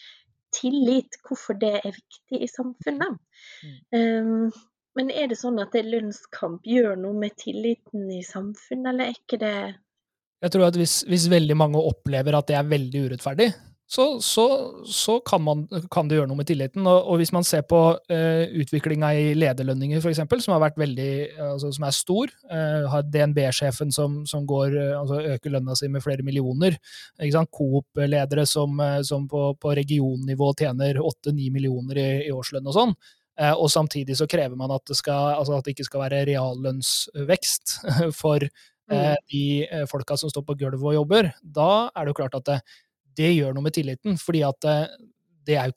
tillit, 0.55 1.19
hvorfor 1.26 1.59
det 1.61 1.75
er 1.81 1.95
viktig 1.95 2.43
i 2.45 2.49
samfunnet. 2.50 3.19
Mm. 3.62 3.76
Um, 3.97 4.53
men 4.97 5.12
er 5.12 5.29
det 5.29 5.38
sånn 5.41 5.61
at 5.61 5.75
lønnskamp 5.76 6.65
gjør 6.67 6.97
noe 7.00 7.17
med 7.21 7.37
tilliten 7.41 8.09
i 8.12 8.23
samfunnet, 8.25 8.93
eller 8.93 9.11
er 9.11 9.19
ikke 9.19 9.41
det 9.43 9.57
Jeg 10.45 10.53
tror 10.55 10.69
at 10.69 10.79
hvis, 10.79 11.03
hvis 11.09 11.29
veldig 11.33 11.57
mange 11.59 11.83
opplever 11.83 12.38
at 12.38 12.49
det 12.49 12.57
er 12.57 12.71
veldig 12.71 13.03
urettferdig, 13.09 13.50
så, 13.88 14.21
så, 14.21 14.75
så 14.85 15.21
kan, 15.21 15.43
man, 15.47 15.61
kan, 15.95 16.09
det 16.09 16.16
gjøre 16.19 16.26
noe 16.26 16.40
med 16.40 16.49
tilliten. 16.49 16.83
Og, 16.90 17.07
og 17.07 17.21
hvis 17.21 17.31
man 17.35 17.45
ser 17.47 17.62
på 17.71 17.78
uh, 17.95 18.45
utviklinga 18.59 19.12
i 19.14 19.28
lederlønninger, 19.38 20.00
f.eks., 20.02 20.25
som 20.43 20.57
har 20.57 20.64
vært 20.64 20.81
veldig, 20.81 21.11
altså, 21.52 21.71
som 21.76 21.87
er 21.87 21.95
stor, 21.95 22.33
uh, 22.50 22.88
har 22.90 23.07
DNB-sjefen 23.07 23.95
som, 23.95 24.19
som 24.26 24.43
går, 24.49 24.75
uh, 24.75 24.97
altså 25.05 25.21
øker 25.37 25.55
lønna 25.55 25.76
si 25.78 25.90
med 25.93 26.02
flere 26.02 26.26
millioner, 26.26 26.75
Coop-ledere 27.57 28.43
som, 28.49 28.81
som, 29.07 29.28
på, 29.31 29.52
på 29.61 29.75
regionnivå 29.78 30.50
tjener 30.59 30.99
8-9 30.99 31.50
millioner 31.55 32.00
i, 32.00 32.09
i, 32.26 32.33
årslønn 32.35 32.66
og 32.66 32.75
sånn. 32.75 32.95
Og 33.61 33.69
samtidig 33.69 34.16
så 34.16 34.26
krever 34.28 34.57
man 34.59 34.73
at 34.73 34.83
det, 34.88 34.97
skal, 34.99 35.37
altså 35.37 35.59
at 35.59 35.66
det 35.66 35.75
ikke 35.75 35.87
skal 35.87 36.02
være 36.07 36.23
reallønnsvekst 36.28 37.75
for 38.21 38.43
uh, 38.43 39.14
de 39.31 39.45
folka 39.90 40.19
som 40.19 40.33
står 40.33 40.47
på 40.49 40.59
gulvet 40.62 40.90
og 40.90 40.99
jobber. 40.99 41.31
Da 41.40 41.71
er 41.93 42.02
det 42.02 42.14
jo 42.14 42.19
klart 42.23 42.38
at 42.40 42.49
det, 42.49 42.59
det 43.16 43.32
gjør 43.32 43.54
noe 43.56 43.66
med 43.66 43.76
tilliten, 43.76 44.18
fordi 44.20 44.42
at 44.46 44.68
eh, 44.70 44.96
det 45.46 45.58
er 45.61 45.70
jo 45.70 45.76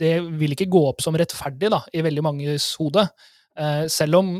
Det 0.00 0.14
vil 0.40 0.54
ikke 0.54 0.70
gå 0.72 0.80
opp 0.88 1.02
som 1.04 1.16
rettferdig 1.18 1.68
da, 1.68 1.82
i 1.92 2.00
veldig 2.00 2.22
manges 2.24 2.70
hode. 2.80 3.02
Eh, 3.60 3.82
selv 3.92 4.16
om 4.22 4.30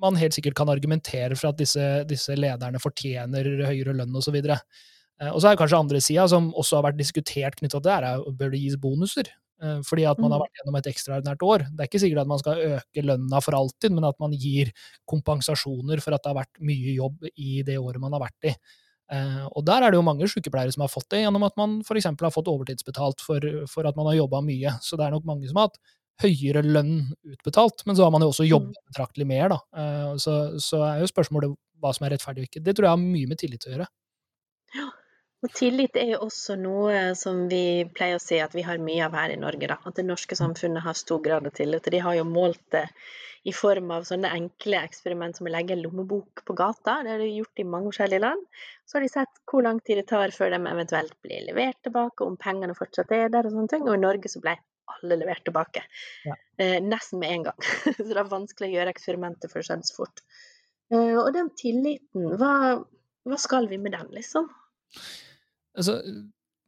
man 0.00 0.16
helt 0.16 0.32
sikkert 0.32 0.56
kan 0.56 0.70
argumentere 0.72 1.36
for 1.36 1.50
at 1.50 1.58
disse, 1.58 1.82
disse 2.08 2.32
lederne 2.38 2.80
fortjener 2.80 3.44
høyere 3.68 3.92
lønn 3.98 4.16
osv. 4.16 4.38
Og, 4.40 4.48
så 4.48 5.28
og 5.28 5.42
så 5.42 5.50
er 5.50 5.52
det 5.52 5.60
kanskje 5.60 5.82
andre 5.84 6.00
sida, 6.00 6.24
som 6.32 6.48
også 6.56 6.78
har 6.78 6.88
vært 6.88 7.02
diskutert 7.02 7.58
knytta 7.60 7.82
til 7.82 7.90
det, 7.90 7.98
er 8.00 8.24
bør 8.32 8.54
det 8.54 8.62
gis 8.62 8.80
bonuser? 8.80 9.28
Eh, 9.60 9.80
fordi 9.84 10.06
at 10.08 10.20
man 10.20 10.32
har 10.32 10.40
mm. 10.40 10.44
vært 10.46 10.60
gjennom 10.60 10.78
et 10.78 10.88
ekstraordinært 10.90 11.42
år. 11.44 11.64
Det 11.68 11.84
er 11.84 11.90
ikke 11.90 12.00
sikkert 12.00 12.22
at 12.22 12.30
man 12.30 12.40
skal 12.40 12.62
øke 12.78 13.04
lønna 13.04 13.40
for 13.44 13.56
alltid, 13.58 13.92
men 13.96 14.06
at 14.08 14.16
man 14.22 14.36
gir 14.36 14.70
kompensasjoner 15.10 16.00
for 16.04 16.16
at 16.16 16.24
det 16.24 16.32
har 16.32 16.40
vært 16.40 16.62
mye 16.64 16.94
jobb 16.96 17.28
i 17.34 17.60
det 17.66 17.76
året 17.80 18.00
man 18.00 18.16
har 18.16 18.24
vært 18.24 18.48
i. 18.48 18.54
Eh, 19.10 19.46
og 19.50 19.64
der 19.66 19.82
er 19.82 19.90
det 19.90 19.98
jo 19.98 20.06
mange 20.06 20.28
sykepleiere 20.30 20.72
som 20.74 20.84
har 20.84 20.92
fått 20.92 21.08
det, 21.10 21.24
gjennom 21.24 21.46
at 21.46 21.56
man 21.58 21.80
f.eks. 21.82 22.06
har 22.10 22.34
fått 22.34 22.50
overtidsbetalt 22.52 23.24
for, 23.24 23.46
for, 23.70 23.88
at 23.88 23.98
man 23.98 24.10
har 24.10 24.20
jobba 24.20 24.42
mye. 24.46 24.76
Så 24.84 24.98
det 24.98 25.08
er 25.08 25.16
nok 25.16 25.26
mange 25.28 25.50
som 25.50 25.58
har 25.60 25.70
hatt 25.70 25.80
høyere 26.20 26.62
lønn 26.66 26.94
utbetalt, 27.24 27.82
men 27.88 27.96
så 27.96 28.04
har 28.04 28.12
man 28.14 28.22
jo 28.22 28.30
også 28.30 28.44
mm. 28.44 28.50
jobbet 28.50 28.80
betraktelig 28.92 29.26
mer, 29.26 29.54
da. 29.54 29.60
Eh, 29.82 30.14
så, 30.22 30.36
så 30.62 30.84
er 30.86 31.02
jo 31.02 31.10
spørsmålet 31.10 31.56
hva 31.80 31.94
som 31.96 32.06
er 32.06 32.14
rettferdig 32.14 32.44
og 32.44 32.50
ikke. 32.50 32.62
Det 32.64 32.76
tror 32.76 32.86
jeg 32.86 32.96
har 32.96 33.02
mye 33.02 33.30
med 33.30 33.40
tillit 33.40 33.66
å 33.66 33.72
gjøre. 33.72 33.88
Ja, 34.76 34.90
og 35.40 35.52
tillit 35.56 35.96
er 35.96 36.10
jo 36.12 36.20
også 36.26 36.54
noe 36.60 37.14
som 37.16 37.46
vi 37.48 37.86
pleier 37.96 38.18
å 38.18 38.22
si 38.22 38.36
at 38.44 38.52
vi 38.56 38.64
har 38.66 38.80
mye 38.82 39.06
av 39.06 39.14
her 39.16 39.32
i 39.32 39.40
Norge, 39.40 39.70
da. 39.70 39.78
At 39.88 39.96
det 39.96 40.04
norske 40.04 40.36
mm. 40.36 40.40
samfunnet 40.42 40.84
har 40.84 40.98
stor 40.98 41.22
grad 41.24 41.48
av 41.48 41.54
tillit. 41.56 41.86
Og 41.86 41.94
de 41.94 42.00
har 42.04 42.18
jo 42.18 42.26
målt 42.28 42.60
det 42.74 42.84
i 43.48 43.54
form 43.56 43.88
av 43.94 44.04
sånne 44.04 44.28
enkle 44.36 44.82
eksperiment 44.84 45.38
som 45.38 45.48
å 45.48 45.52
legge 45.54 45.72
en 45.72 45.80
lommebok 45.86 46.42
på 46.44 46.56
gata. 46.58 46.98
Det 47.06 47.14
har 47.14 47.22
de 47.24 47.30
gjort 47.32 47.62
i 47.62 47.66
mange 47.72 47.88
forskjellige 47.88 48.24
land. 48.26 48.42
Så 48.84 48.98
har 48.98 49.06
de 49.06 49.12
sett 49.14 49.40
hvor 49.48 49.64
lang 49.64 49.80
tid 49.80 50.02
det 50.02 50.10
tar 50.10 50.34
før 50.36 50.52
de 50.52 50.60
eventuelt 50.74 51.16
blir 51.24 51.46
levert 51.46 51.80
tilbake, 51.86 52.26
om 52.26 52.36
pengene 52.40 52.76
fortsatt 52.76 53.16
er 53.16 53.32
der 53.32 53.48
og 53.48 53.56
sånne 53.56 53.72
ting. 53.72 53.88
Og 53.88 53.96
i 53.96 54.02
Norge 54.02 54.32
så 54.32 54.44
ble 54.44 54.58
alle 54.92 55.20
levert 55.22 55.46
tilbake. 55.48 55.86
Ja. 56.28 56.36
Eh, 56.60 56.76
nesten 56.84 57.24
med 57.24 57.32
en 57.38 57.48
gang. 57.48 57.68
så 57.96 58.10
det 58.10 58.20
er 58.20 58.28
vanskelig 58.28 58.68
å 58.68 58.76
gjøre 58.76 58.92
eksperimentet 58.92 59.48
for 59.48 59.62
det 59.62 59.70
skjedde 59.70 59.88
så 59.88 60.02
fort. 60.02 60.24
Eh, 60.92 61.16
og 61.16 61.32
den 61.32 61.48
tilliten, 61.56 62.28
hva, 62.36 62.54
hva 63.24 63.40
skal 63.40 63.72
vi 63.72 63.80
med 63.80 63.96
den, 63.96 64.12
liksom? 64.20 64.52
Altså, 65.78 66.00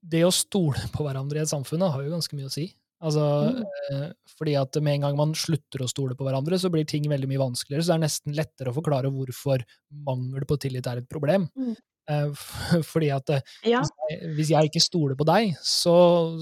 det 0.03 0.23
å 0.27 0.35
stole 0.35 0.89
på 0.93 1.07
hverandre 1.07 1.41
i 1.41 1.45
et 1.45 1.51
samfunn 1.51 1.85
har 1.87 2.03
jo 2.03 2.13
ganske 2.13 2.37
mye 2.39 2.51
å 2.51 2.55
si. 2.55 2.69
Altså, 3.03 3.23
mm. 3.51 3.63
eh, 3.91 4.11
fordi 4.39 4.57
at 4.59 4.79
med 4.79 4.99
en 4.99 5.07
gang 5.09 5.17
man 5.19 5.33
slutter 5.39 5.83
å 5.83 5.91
stole 5.91 6.15
på 6.19 6.27
hverandre, 6.27 6.59
så 6.59 6.71
blir 6.71 6.87
ting 6.89 7.09
veldig 7.11 7.31
mye 7.31 7.41
vanskeligere. 7.43 7.83
Så 7.83 7.93
det 7.93 7.97
er 7.97 8.05
nesten 8.05 8.37
lettere 8.39 8.71
å 8.71 8.77
forklare 8.77 9.11
hvorfor 9.15 9.65
mangel 10.07 10.47
på 10.47 10.59
tillit 10.63 10.87
er 10.87 11.03
et 11.03 11.09
problem. 11.11 11.49
Mm. 11.59 11.75
Eh, 12.11 12.47
fordi 12.93 13.11
at 13.15 13.35
eh, 13.35 13.43
ja. 13.73 13.83
hvis, 13.83 13.93
jeg, 14.07 14.31
hvis, 14.39 14.55
jeg, 14.55 14.71
ikke 14.71 14.85
stoler 14.85 15.19
på 15.19 15.27
deg, 15.27 15.59
så, 15.67 15.97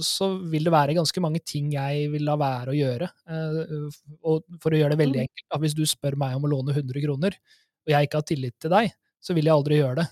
så, 0.05 0.35
vil 0.53 0.69
det 0.69 0.77
være 0.77 0.99
ganske 1.01 1.25
mange 1.25 1.41
ting 1.45 1.73
jeg 1.77 2.13
vil 2.13 2.29
la 2.29 2.37
være 2.41 2.75
å 2.75 2.79
gjøre. 2.79 3.11
Og 4.21 4.61
for 4.61 4.77
å 4.77 4.83
gjøre 4.83 4.97
det 4.97 5.03
veldig 5.07 5.23
mm. 5.23 5.27
enkelt, 5.29 5.49
da, 5.49 5.65
hvis 5.65 5.81
du 5.81 5.85
spør 5.89 6.21
meg 6.21 6.37
om 6.37 6.49
å 6.49 6.55
låne 6.59 6.77
100 6.77 7.07
kroner, 7.09 7.41
og 7.87 7.95
jeg 7.95 8.09
ikke 8.09 8.21
har 8.21 8.29
tillit 8.29 8.61
til 8.61 8.77
deg, 8.77 8.93
så 9.21 9.37
vil 9.37 9.49
jeg 9.49 9.57
aldri 9.57 9.81
gjøre 9.81 10.03
det. 10.03 10.11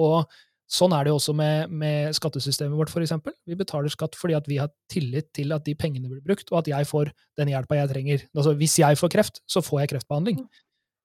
Og 0.00 0.28
Sånn 0.72 0.94
er 0.96 1.04
det 1.04 1.12
jo 1.12 1.18
også 1.18 1.34
med, 1.36 1.72
med 1.82 2.14
skattesystemet 2.16 2.78
vårt, 2.78 2.88
f.eks. 2.88 3.12
Vi 3.48 3.56
betaler 3.60 3.92
skatt 3.92 4.16
fordi 4.16 4.36
at 4.38 4.46
vi 4.48 4.56
har 4.56 4.70
tillit 4.92 5.28
til 5.36 5.52
at 5.52 5.66
de 5.66 5.74
pengene 5.76 6.08
blir 6.08 6.22
brukt, 6.24 6.48
og 6.48 6.62
at 6.62 6.70
jeg 6.70 6.88
får 6.88 7.10
den 7.40 7.50
hjelpa 7.52 7.76
jeg 7.76 7.90
trenger. 7.90 8.24
Altså, 8.32 8.54
hvis 8.56 8.78
jeg 8.80 9.00
får 9.00 9.12
kreft, 9.12 9.42
så 9.44 9.60
får 9.64 9.82
jeg 9.82 9.92
kreftbehandling. 9.92 10.40
Mm. 10.40 10.62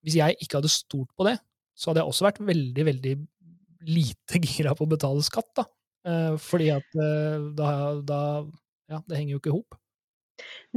Hvis 0.07 0.19
jeg 0.21 0.37
ikke 0.39 0.61
hadde 0.61 0.71
stolt 0.71 1.11
på 1.19 1.27
det, 1.27 1.35
så 1.75 1.91
hadde 1.91 2.01
jeg 2.03 2.13
også 2.13 2.27
vært 2.29 2.39
veldig, 2.47 2.85
veldig 2.87 3.13
lite 3.91 4.41
gira 4.47 4.75
på 4.77 4.87
å 4.87 4.93
betale 4.93 5.25
skatt, 5.25 5.51
da. 5.59 5.67
Eh, 6.07 6.37
fordi 6.39 6.71
at 6.77 7.01
eh, 7.03 7.51
da, 7.57 7.73
da 8.07 8.21
Ja, 8.87 9.01
det 9.03 9.17
henger 9.19 9.35
jo 9.35 9.41
ikke 9.41 9.51
i 9.51 9.57
hop. 9.57 9.75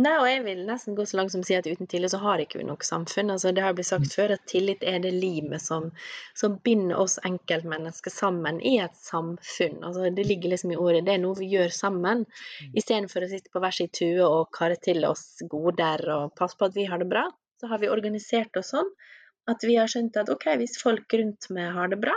Nei, 0.00 0.12
og 0.16 0.26
jeg 0.28 0.42
vil 0.46 0.60
nesten 0.68 0.96
gå 0.96 1.04
så 1.08 1.18
langt 1.18 1.32
som 1.34 1.42
å 1.42 1.46
si 1.46 1.56
at 1.56 1.66
uten 1.68 1.88
tillit 1.90 2.12
så 2.12 2.20
har 2.22 2.40
ikke 2.40 2.60
vi 2.60 2.66
noe 2.68 2.86
samfunn. 2.86 3.32
Altså, 3.34 3.52
det 3.56 3.64
har 3.64 3.74
blitt 3.76 3.90
sagt 3.90 4.08
mm. 4.08 4.12
før 4.14 4.34
at 4.36 4.46
tillit 4.48 4.84
er 4.86 5.00
det 5.04 5.12
limet 5.16 5.62
som, 5.64 5.90
som 6.38 6.56
binder 6.64 7.00
oss 7.02 7.18
enkeltmennesker 7.28 8.14
sammen 8.14 8.62
i 8.64 8.76
et 8.84 8.96
samfunn. 8.96 9.82
Altså, 9.84 10.08
det 10.16 10.24
ligger 10.28 10.54
liksom 10.54 10.72
i 10.72 10.80
ordet. 10.80 11.04
Det 11.08 11.16
er 11.16 11.22
noe 11.24 11.38
vi 11.38 11.50
gjør 11.52 11.74
sammen. 11.76 12.24
Mm. 12.24 12.72
Istedenfor 12.80 13.26
å 13.26 13.30
sitte 13.34 13.52
på 13.52 13.62
hver 13.64 13.76
sin 13.76 13.92
tue 13.92 14.24
og 14.24 14.48
karre 14.56 14.80
til 14.80 15.04
oss 15.08 15.42
goder 15.50 16.06
og 16.16 16.34
passe 16.38 16.56
på 16.56 16.70
at 16.70 16.78
vi 16.78 16.88
har 16.88 17.02
det 17.02 17.10
bra, 17.12 17.26
så 17.60 17.68
har 17.68 17.82
vi 17.82 17.92
organisert 17.92 18.56
oss 18.56 18.72
sånn 18.72 18.88
at 19.50 19.64
vi 19.66 19.76
har 19.76 19.90
skjønt 19.90 20.16
at 20.20 20.30
OK, 20.32 20.46
hvis 20.60 20.78
folk 20.80 21.12
rundt 21.16 21.48
meg 21.54 21.72
har 21.74 21.90
det 21.92 21.98
bra, 22.00 22.14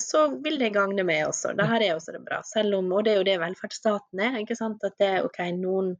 så 0.00 0.20
vil 0.42 0.56
det 0.58 0.72
gagne 0.74 1.04
meg 1.06 1.28
også. 1.28 1.52
Det 1.54 1.66
her 1.70 1.82
er 1.86 1.92
også 1.94 2.14
det 2.16 2.24
bra. 2.26 2.40
Selv 2.46 2.74
om, 2.80 2.88
og 2.90 3.04
det 3.06 3.12
er 3.12 3.20
jo 3.20 3.26
det 3.28 3.36
velferdsstaten 3.38 4.22
er. 4.26 4.38
ikke 4.40 4.56
sant, 4.58 4.82
at 4.82 4.96
det 4.98 5.06
er 5.06 5.28
ok, 5.28 5.38
noen, 5.54 5.92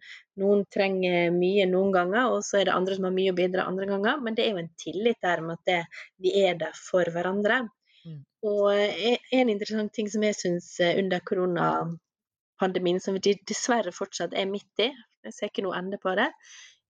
noen, 0.43 0.65
trenger 0.75 1.31
mye 1.35 1.69
noen 1.71 1.93
ganger, 1.95 2.33
og 2.35 2.43
så 2.43 2.59
er 2.61 2.69
det 2.69 2.75
andre 2.75 2.99
som 2.99 3.07
har 3.07 3.15
mye 3.15 3.31
å 3.31 3.39
bidra 3.39 3.69
andre 3.71 3.87
ganger. 3.93 4.19
Men 4.27 4.35
det 4.35 4.47
er 4.47 4.57
jo 4.57 4.65
en 4.65 4.73
tillit 4.81 5.21
der 5.23 5.45
med 5.47 5.61
at 5.61 5.71
det, 5.71 5.79
vi 6.19 6.35
er 6.43 6.59
der 6.65 6.75
for 6.75 7.07
hverandre. 7.15 7.63
Mm. 8.03 8.21
Og 8.51 8.67
eh, 8.75 9.23
en 9.39 9.55
interessant 9.55 9.95
ting 9.95 10.11
som 10.11 10.27
jeg 10.27 10.41
syns 10.41 10.75
eh, 10.83 10.99
under 10.99 11.23
koronapandemien, 11.23 12.99
som 13.01 13.15
vi 13.15 13.39
dessverre 13.39 13.95
fortsatt 13.95 14.35
er 14.35 14.51
midt 14.51 14.83
i, 14.83 14.91
jeg 15.25 15.39
ser 15.39 15.53
ikke 15.53 15.65
noe 15.69 15.79
ende 15.79 16.03
på 16.03 16.13
det, 16.19 16.33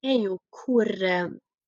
er 0.04 0.16
jo 0.16 0.40
hvor 0.64 0.88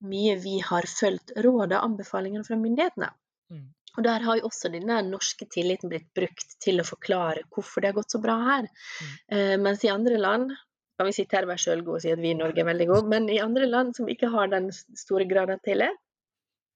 mye 0.06 0.34
vi 0.40 0.58
har 0.64 0.88
fulgt 0.88 1.36
råd 1.36 1.70
og 1.70 1.82
anbefalingene 1.82 2.48
fra 2.48 2.56
myndighetene. 2.60 3.12
Mm. 3.52 3.66
Og 3.96 4.04
der 4.04 4.24
har 4.26 4.38
jo 4.38 4.48
også 4.50 4.70
denne 4.72 5.00
norske 5.08 5.48
tilliten 5.52 5.90
blitt 5.92 6.08
brukt 6.16 6.56
til 6.62 6.82
å 6.82 6.86
forklare 6.86 7.46
hvorfor 7.54 7.82
det 7.82 7.90
har 7.90 7.98
gått 7.98 8.14
så 8.14 8.20
bra 8.22 8.36
her. 8.44 8.68
Mm. 8.68 9.12
Uh, 9.32 9.54
mens 9.64 9.84
i 9.84 9.92
andre 9.92 10.20
land 10.20 10.52
kan 10.96 11.08
vi 11.08 11.16
sitte 11.16 11.36
her 11.36 11.44
og 11.44 11.52
være 11.52 11.64
sjølgode 11.64 11.98
og 11.98 12.04
si 12.04 12.12
at 12.12 12.20
vi 12.22 12.32
i 12.32 12.38
Norge 12.38 12.62
er 12.62 12.68
veldig 12.70 12.86
gode, 12.88 13.10
men 13.12 13.28
i 13.32 13.42
andre 13.42 13.68
land 13.68 13.96
som 13.96 14.08
ikke 14.08 14.30
har 14.32 14.48
den 14.52 14.70
store 14.72 15.26
graden 15.28 15.58
av 15.58 15.64
tillit, 15.66 15.98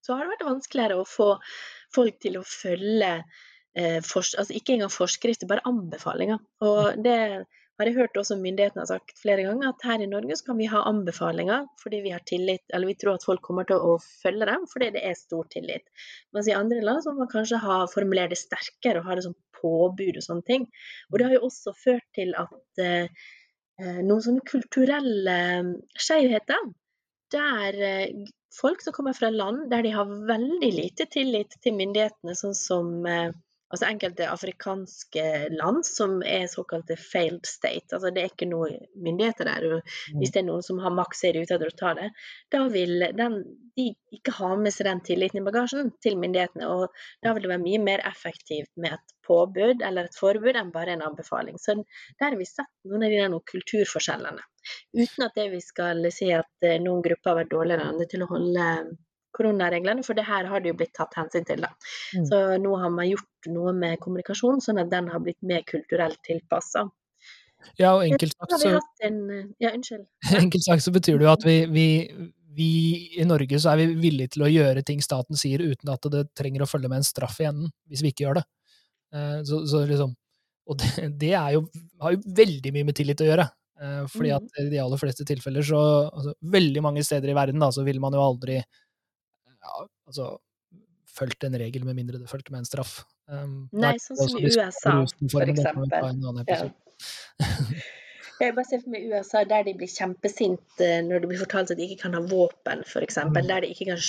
så 0.04 0.16
har 0.16 0.24
det 0.24 0.34
vært 0.34 0.48
vanskeligere 0.48 0.98
å 1.00 1.08
få 1.08 1.30
folk 1.94 2.18
til 2.20 2.36
å 2.40 2.44
følge 2.46 3.10
eh, 3.16 3.98
altså 4.00 4.46
ikke 4.56 4.76
engang 4.76 4.92
forskrifter, 4.92 5.48
bare 5.48 5.64
anbefalinger. 5.68 6.40
Og 6.64 7.00
det 7.04 7.16
har 7.80 7.88
jeg 7.88 7.96
hørt 7.96 8.18
også 8.20 8.37
myndighetene 8.37 8.82
har 8.82 8.88
sagt 8.90 9.20
flere 9.22 9.46
ganger, 9.46 9.70
at 9.72 9.84
her 9.88 10.02
i 10.04 10.08
Norge 10.10 10.37
så 10.37 10.50
kan 10.50 10.58
vi 10.60 10.68
ha 10.68 10.82
anbefalinger 10.88 11.64
fordi 11.80 12.02
vi 12.04 12.12
har 12.12 12.20
tillit, 12.28 12.64
eller 12.75 12.90
vi 12.90 12.96
tror 13.00 13.16
at 13.16 13.25
folk 13.25 13.40
kommer 13.46 13.68
til 13.68 13.80
å 13.80 13.94
følge 14.04 14.49
dem 14.50 14.66
fordi 14.68 14.90
det 14.96 15.04
er 15.08 15.16
stor 15.16 15.49
tillit. 15.54 15.87
Mens 16.37 16.50
i 16.50 16.56
andre 16.56 16.82
land 16.84 17.04
så 17.04 17.14
må 17.14 17.25
man 17.25 17.32
kanskje 17.32 17.62
ha, 17.64 17.78
formulert 17.92 18.34
det 18.34 18.40
sterkere 18.40 19.00
og 19.00 19.08
ha 19.08 19.16
det 19.16 19.25
som 19.28 19.37
påbud 19.60 20.20
og 20.20 20.26
sånne 20.26 20.46
ting. 20.49 20.66
Og 21.10 21.18
det 21.18 21.28
har 21.28 21.37
jo 21.38 21.46
også 21.49 21.75
ført 21.78 22.06
til 22.16 22.37
at 22.38 22.84
eh, 22.84 23.08
eh 23.80 24.00
noen 24.04 24.25
sånne 24.26 24.44
kulturelle 24.50 25.38
eh, 25.49 25.72
skjevheter, 25.96 26.68
der 27.32 27.84
eh, 27.87 28.25
folk 28.60 28.82
som 28.84 28.92
kommer 28.92 29.16
fra 29.16 29.30
land 29.32 29.70
der 29.72 29.87
de 29.87 29.94
har 29.94 30.10
veldig 30.28 30.72
lite 30.75 31.06
tillit 31.12 31.56
til 31.64 31.76
myndighetene, 31.78 32.37
sånn 32.37 32.56
som 32.56 33.06
eh, 33.06 33.30
altså 33.70 33.86
enkelte 33.86 34.26
afrikanske 34.30 35.24
land 35.54 35.86
som 35.86 36.18
er 36.26 36.48
såkalte 36.50 36.96
failed 36.98 37.46
state. 37.46 37.94
Altså 37.94 38.10
det 38.14 38.24
er 38.24 38.32
ikke 38.32 38.48
noe 38.50 38.70
myndigheter 38.98 39.46
der. 39.46 39.66
og 39.76 39.80
Mm. 39.80 40.18
Hvis 40.18 40.32
det 40.34 40.40
er 40.42 40.46
noen 40.48 40.64
som 40.66 40.80
har 40.82 40.94
makt, 40.94 41.16
så 41.18 41.28
er 41.28 41.36
de 41.36 41.44
ute 41.44 41.56
etter 41.56 41.70
å 41.70 41.78
ta 41.78 41.92
det. 41.98 42.08
Da 42.52 42.62
vil 42.72 43.06
den, 43.16 43.38
de 43.78 43.86
ikke 44.16 44.34
ha 44.38 44.50
med 44.58 44.74
seg 44.74 44.88
den 44.88 45.02
tilliten 45.06 45.40
i 45.40 45.46
bagasjen 45.46 45.92
til 46.02 46.18
myndighetene. 46.20 46.68
Og 46.68 47.02
da 47.24 47.34
vil 47.34 47.46
det 47.46 47.52
være 47.52 47.64
mye 47.64 47.82
mer 47.82 48.04
effektivt 48.10 48.72
med 48.76 48.98
et 48.98 49.14
påbud 49.26 49.84
eller 49.86 50.08
et 50.08 50.18
forbud 50.18 50.58
enn 50.58 50.72
bare 50.74 50.96
en 50.96 51.06
anbefaling. 51.06 51.58
Så 51.62 51.78
der 51.78 52.30
har 52.32 52.38
vi 52.40 52.48
sett 52.48 52.70
noen 52.88 53.06
av 53.06 53.14
de 53.14 53.20
der 53.22 53.44
kulturforskjellene. 53.52 54.42
Uten 54.96 55.26
at 55.26 55.38
det 55.38 55.46
vi 55.54 55.60
skal 55.64 56.02
si 56.12 56.32
at 56.36 56.66
eh, 56.66 56.80
noen 56.82 57.04
grupper 57.04 57.32
har 57.32 57.42
vært 57.42 57.54
dårligere 57.54 57.86
enn 57.86 57.94
andre 57.94 58.10
til 58.10 58.26
å 58.26 58.30
holde 58.30 58.66
koronareglene, 59.37 60.04
for 60.06 60.14
det 60.18 60.25
her 60.28 60.49
har 60.50 60.60
det 60.60 60.72
jo 60.72 60.78
blitt 60.80 60.94
tatt 60.96 61.14
hensyn 61.18 61.46
til. 61.46 61.60
da. 61.66 61.70
Mm. 62.16 62.25
Så 62.30 62.40
nå 62.62 62.75
har 62.82 62.90
man 62.94 63.08
gjort 63.10 63.50
noe 63.52 63.72
med 63.76 64.00
kommunikasjon, 64.02 64.60
sånn 64.64 64.80
at 64.82 64.90
den 64.90 65.08
har 65.12 65.22
blitt 65.25 65.40
mer 65.46 65.62
kulturelt 65.68 66.20
tilpassa. 66.26 66.88
Ja, 67.76 67.92
og 67.94 68.04
enkelt 68.06 68.32
sagt 68.38 68.54
så, 68.62 68.78
en 69.04 69.54
Ja, 69.60 69.70
enkelt 70.40 70.64
sagt 70.64 70.82
så 70.87 70.92
betyr 70.94 71.18
det 71.20 71.26
jo 71.26 71.32
at 71.34 71.44
vi, 71.44 71.56
vi, 71.68 71.87
vi 72.56 72.70
i 73.20 73.26
Norge 73.28 73.60
så 73.60 73.75
er 73.75 73.82
vi 73.82 73.99
villige 74.00 74.32
til 74.37 74.46
å 74.46 74.50
gjøre 74.50 74.82
ting 74.87 75.02
staten 75.04 75.37
sier, 75.37 75.60
uten 75.60 75.92
at 75.92 76.08
det 76.12 76.25
trenger 76.38 76.64
å 76.64 76.70
følge 76.70 76.88
med 76.88 77.02
en 77.02 77.06
straff 77.10 77.37
i 77.40 77.49
enden, 77.50 77.68
hvis 77.90 78.02
vi 78.02 78.14
ikke 78.14 78.25
gjør 78.26 78.40
det. 78.40 78.46
Eh, 79.14 79.38
Så, 79.44 79.62
så 79.68 79.84
liksom, 79.87 80.16
og 80.70 80.78
det, 80.80 81.08
det 81.20 81.34
jo, 81.37 81.64
har 82.00 82.14
jo 82.16 82.22
veldig 82.40 82.72
mye 82.76 82.88
med 82.88 82.96
tillit 82.96 83.20
å 83.20 83.28
gjøre. 83.28 83.49
Eh, 83.80 84.04
Fordi 84.12 84.30
Mhm. 84.30 84.37
at 84.37 84.60
i 84.64 84.68
de 84.70 84.78
aller 84.80 85.00
fleste 85.00 85.25
tilfeller 85.25 85.62
så 85.64 85.78
altså, 86.12 86.34
Veldig 86.52 86.82
mange 86.84 87.04
steder 87.04 87.30
i 87.32 87.37
verden 87.37 87.60
da, 87.60 87.70
så 87.72 87.84
vil 87.84 88.00
man 88.00 88.12
jo 88.12 88.20
aldri 88.25 88.58
ja, 89.64 89.87
altså, 90.09 90.33
fulgt 91.11 91.45
en 91.47 91.57
regel 91.59 91.87
med 91.87 91.99
mindre 91.99 92.21
det 92.21 92.31
fulgte 92.31 92.55
med 92.55 92.64
en 92.64 92.69
straff. 92.69 93.00
Um, 93.31 93.69
Nei, 93.76 93.95
sånn 94.02 94.19
som 94.21 94.40
i 94.40 94.50
USA, 94.50 94.97
for 95.31 95.55
eksempel. 95.55 96.45
Ja. 96.50 96.61
Jeg 98.40 98.55
bare 98.57 98.64
ser 98.64 98.81
for 98.81 98.95
meg 98.95 99.05
USA 99.11 99.43
der 99.45 99.67
de 99.67 99.75
blir 99.76 99.90
kjempesinte 99.93 100.87
når 101.05 101.23
det 101.23 101.29
blir 101.29 101.40
fortalt 101.43 101.73
at 101.75 101.76
de 101.76 101.85
ikke 101.85 102.07
kan 102.07 102.17
ha 102.17 102.23
våpen, 102.25 102.85
f.eks. 102.88 103.19
Mm. 103.29 103.37
Der 103.37 103.67
de 103.67 103.73
ikke 103.75 103.90
kan, 103.90 104.00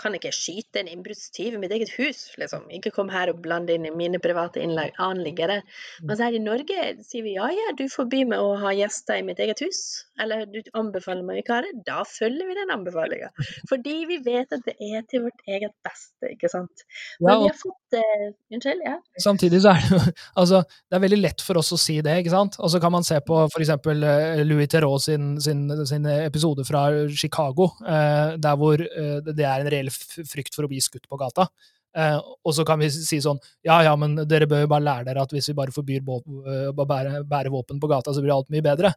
kan 0.00 0.16
ikke 0.16 0.32
skyte 0.34 0.80
en 0.80 0.90
innbruddstyv 0.90 1.56
i 1.56 1.60
mitt 1.60 1.72
eget 1.74 1.92
hus, 1.98 2.24
liksom. 2.40 2.64
Ikke 2.74 2.92
kom 2.94 3.10
her 3.12 3.30
og 3.32 3.42
blande 3.44 3.74
inn 3.76 3.86
i 3.86 3.92
mine 3.94 4.20
private 4.22 4.62
anliggere. 4.62 5.60
Mm. 5.62 6.08
Mens 6.08 6.22
her 6.24 6.36
i 6.36 6.42
Norge 6.42 6.86
sier 7.06 7.26
vi 7.26 7.36
ja, 7.36 7.48
ja, 7.52 7.72
du 7.78 7.84
forbyr 7.92 8.26
meg 8.32 8.42
å 8.42 8.56
ha 8.62 8.72
gjester 8.76 9.20
i 9.20 9.26
mitt 9.26 9.42
eget 9.42 9.62
hus. 9.64 9.82
Eller 10.20 10.44
du 10.50 10.60
anbefaler 10.78 11.24
meg 11.26 11.42
vikarer. 11.42 11.70
Da 11.86 12.02
følger 12.08 12.48
vi 12.48 12.56
den 12.58 12.72
anbefalinga. 12.74 13.30
Fordi 13.70 13.96
vi 14.10 14.18
vet 14.24 14.52
at 14.54 14.64
det 14.66 14.74
er 14.76 15.04
til 15.10 15.26
vårt 15.26 15.44
eget 15.48 15.74
beste, 15.84 16.32
ikke 16.32 16.50
sant. 16.52 16.84
Ja, 17.18 17.28
Men 17.28 17.44
vi 17.44 17.50
har 17.52 17.58
fått 17.60 17.98
uh, 17.98 18.26
Unnskyld? 18.52 18.82
Ja. 18.84 18.96
samtidig 19.22 19.62
så 19.64 19.72
er 19.72 19.82
det 19.82 19.90
jo 19.92 20.00
altså, 20.40 20.62
det 20.90 20.96
er 20.96 21.04
veldig 21.04 21.20
lett 21.20 21.44
for 21.44 21.60
oss 21.60 21.72
å 21.74 21.80
si 21.80 21.98
det, 22.04 22.18
ikke 22.22 22.34
sant? 22.34 22.58
Og 22.62 22.72
så 22.72 22.80
kan 22.82 22.92
man 22.94 23.06
se 23.06 23.18
på 23.24 23.44
eksempel 23.62 24.02
eh, 24.06 24.42
Louis 24.46 24.70
Theroux 24.70 24.98
sin, 25.02 25.34
sin, 25.42 25.64
sin 25.88 26.06
episode 26.12 26.64
fra 26.68 26.84
Chicago, 27.08 27.70
uh, 27.84 28.34
der 28.40 28.58
hvor 28.58 28.80
uh, 28.80 29.18
det 29.28 29.46
er 29.46 29.62
en 29.62 29.72
reell 29.82 30.26
frykt 30.30 30.54
for 30.56 30.64
å 30.64 30.70
bli 30.72 30.80
skutt 30.82 31.08
på 31.10 31.18
gata. 31.20 31.48
Eh, 31.92 32.16
og 32.16 32.54
så 32.56 32.64
kan 32.64 32.80
vi 32.80 32.86
si 32.88 33.18
sånn 33.20 33.36
Ja, 33.66 33.82
ja, 33.84 33.90
men 34.00 34.14
dere 34.24 34.46
bør 34.48 34.62
jo 34.62 34.68
bare 34.72 34.86
lære 34.86 35.04
dere 35.10 35.26
at 35.26 35.32
hvis 35.34 35.50
vi 35.50 35.54
bare 35.58 35.74
forbyr 35.74 36.00
eh, 36.00 36.70
å 36.72 36.86
bære, 36.88 37.18
bære 37.28 37.52
våpen 37.52 37.82
på 37.82 37.90
gata, 37.90 38.14
så 38.14 38.22
blir 38.24 38.32
alt 38.32 38.48
mye 38.48 38.64
bedre. 38.64 38.94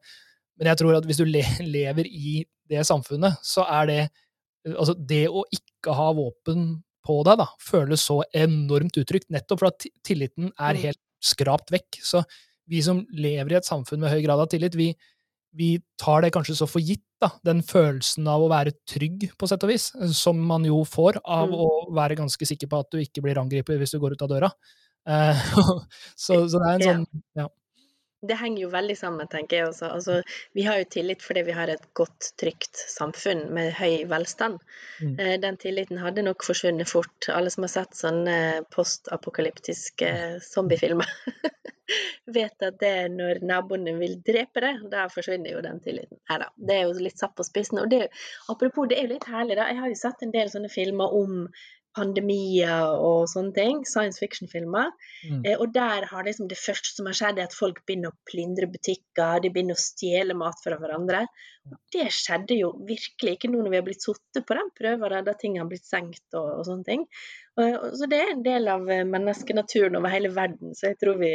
Men 0.55 0.69
jeg 0.71 0.79
tror 0.79 0.95
at 0.95 1.05
hvis 1.09 1.19
du 1.19 1.25
le 1.27 1.43
lever 1.75 2.07
i 2.07 2.37
det 2.71 2.85
samfunnet, 2.87 3.41
så 3.43 3.67
er 3.67 3.91
det 3.91 4.03
Altså, 4.65 4.95
det 4.97 5.27
å 5.29 5.43
ikke 5.53 5.93
ha 5.93 6.07
våpen 6.17 6.79
på 7.05 7.19
deg, 7.27 7.35
da, 7.37 7.45
føles 7.61 8.01
så 8.01 8.23
enormt 8.33 8.95
utrygt, 8.97 9.27
nettopp 9.29 9.59
for 9.61 9.69
at 9.69 9.85
tilliten 10.01 10.47
er 10.57 10.73
Mm. 10.73 10.79
helt 10.87 11.01
skrapt 11.21 11.69
vekk. 11.69 11.99
Så 12.01 12.23
vi 12.67 12.81
som 12.81 13.05
lever 13.13 13.51
i 13.51 13.57
et 13.59 13.67
samfunn 13.67 13.99
med 14.01 14.09
høy 14.09 14.23
grad 14.23 14.39
av 14.41 14.49
tillit, 14.49 14.73
vi, 14.73 14.95
vi 15.55 15.69
tar 16.01 16.25
det 16.25 16.33
kanskje 16.35 16.57
så 16.59 16.67
for 16.69 16.83
gitt, 16.83 17.03
da, 17.23 17.29
den 17.47 17.61
følelsen 17.65 18.27
av 18.27 18.43
å 18.43 18.49
være 18.51 18.75
trygg, 18.91 19.29
på 19.39 19.47
sett 19.49 19.63
og 19.63 19.71
vis, 19.71 19.89
som 20.17 20.39
man 20.49 20.65
jo 20.67 20.81
får 20.87 21.21
av 21.23 21.49
Mm. 21.49 21.59
å 21.63 21.67
være 21.95 22.17
ganske 22.19 22.45
sikker 22.45 22.67
på 22.71 22.79
at 22.83 22.91
du 22.91 22.99
ikke 22.99 23.23
blir 23.23 23.39
angrepet 23.39 23.79
hvis 23.79 23.95
du 23.95 23.99
går 24.03 24.17
ut 24.17 24.25
av 24.25 24.29
døra. 24.33 24.49
Uh, 25.07 25.33
så, 26.17 26.43
så 26.49 26.59
det 26.59 26.67
er 26.67 26.75
en 26.75 26.85
sånn 26.89 27.05
ja. 27.37 27.47
Det 28.21 28.37
henger 28.39 28.63
jo 28.63 28.69
veldig 28.73 28.95
sammen, 28.97 29.27
tenker 29.29 29.57
jeg 29.57 29.67
også. 29.69 29.89
Altså, 29.97 30.15
vi 30.57 30.63
har 30.65 30.79
jo 30.79 30.87
tillit 30.95 31.23
fordi 31.23 31.43
vi 31.45 31.55
har 31.55 31.69
et 31.69 31.83
godt, 31.97 32.31
trygt 32.39 32.79
samfunn 32.89 33.45
med 33.53 33.73
høy 33.77 34.05
velstand. 34.09 34.57
Mm. 35.01 35.19
Eh, 35.19 35.35
Den 35.43 35.59
tilliten 35.61 35.99
hadde 36.01 36.23
nok 36.25 36.45
forsvunnet 36.47 36.89
fort. 36.89 37.29
Alle 37.33 37.51
som 37.53 37.67
har 37.67 37.73
sett 37.75 37.99
sånne 37.99 38.37
postapokalyptiske 38.73 40.09
zombiefilmer, 40.47 41.11
vet 42.37 42.65
at 42.65 42.79
det 42.81 42.91
er 43.03 43.13
når 43.13 43.43
naboene 43.45 43.93
vil 43.99 44.17
drepe 44.25 44.63
deg, 44.63 44.87
da 44.89 45.05
forsvinner 45.11 45.53
jo 45.53 45.63
den 45.65 45.83
tilliten. 45.85 46.17
Neida, 46.29 46.49
det 46.55 46.79
er 46.79 46.87
jo 46.87 46.97
litt 47.05 47.21
satt 47.21 47.35
på 47.37 47.45
spissen. 47.45 47.83
Og 47.83 47.91
det, 47.91 48.07
apropos, 48.51 48.89
det 48.89 48.99
er 48.99 49.09
jo 49.09 49.15
litt 49.15 49.29
herlig, 49.29 49.59
da. 49.59 49.69
Jeg 49.69 49.83
har 49.83 49.91
jo 49.91 50.01
sett 50.01 50.25
en 50.25 50.33
del 50.33 50.49
sånne 50.53 50.71
filmer 50.73 51.13
om 51.19 51.43
pandemier 51.95 52.93
og 52.99 53.29
sånne 53.31 53.53
ting. 53.55 53.81
Science 53.87 54.21
fiction-filmer. 54.21 54.91
Mm. 55.25 55.41
Eh, 55.45 55.55
og 55.55 55.73
der 55.75 56.07
har 56.09 56.27
liksom 56.27 56.49
det 56.51 56.59
første 56.59 56.93
som 56.93 57.09
har 57.09 57.17
skjedd, 57.17 57.39
er 57.39 57.49
at 57.49 57.57
folk 57.57 57.81
begynner 57.87 58.13
å 58.13 58.19
plyndre 58.29 58.69
butikker, 58.71 59.41
de 59.43 59.51
begynner 59.53 59.77
å 59.77 59.83
stjele 59.83 60.37
mat 60.37 60.59
fra 60.63 60.77
hverandre. 60.81 61.25
Og 61.71 61.77
det 61.95 62.09
skjedde 62.13 62.59
jo 62.59 62.73
virkelig 62.85 63.37
ikke 63.37 63.49
nå 63.49 63.63
når 63.63 63.73
vi 63.73 63.79
har 63.79 63.87
blitt 63.87 64.05
sittet 64.05 64.45
på 64.45 64.57
den 64.57 64.69
prøven 64.77 65.25
da, 65.25 65.33
ting 65.39 65.57
har 65.59 65.69
blitt 65.69 65.87
senkt 65.87 66.37
og, 66.37 66.59
og 66.59 66.67
sånne 66.67 66.87
ting. 66.87 67.07
Og, 67.55 67.63
og, 67.71 67.87
så 67.97 68.09
det 68.11 68.21
er 68.21 68.33
en 68.35 68.45
del 68.45 68.69
av 68.71 68.85
eh, 68.91 69.05
menneskenaturen 69.07 69.97
over 69.99 70.13
hele 70.13 70.33
verden, 70.35 70.75
så 70.77 70.91
jeg 70.91 70.99
tror 71.01 71.17
vi 71.21 71.31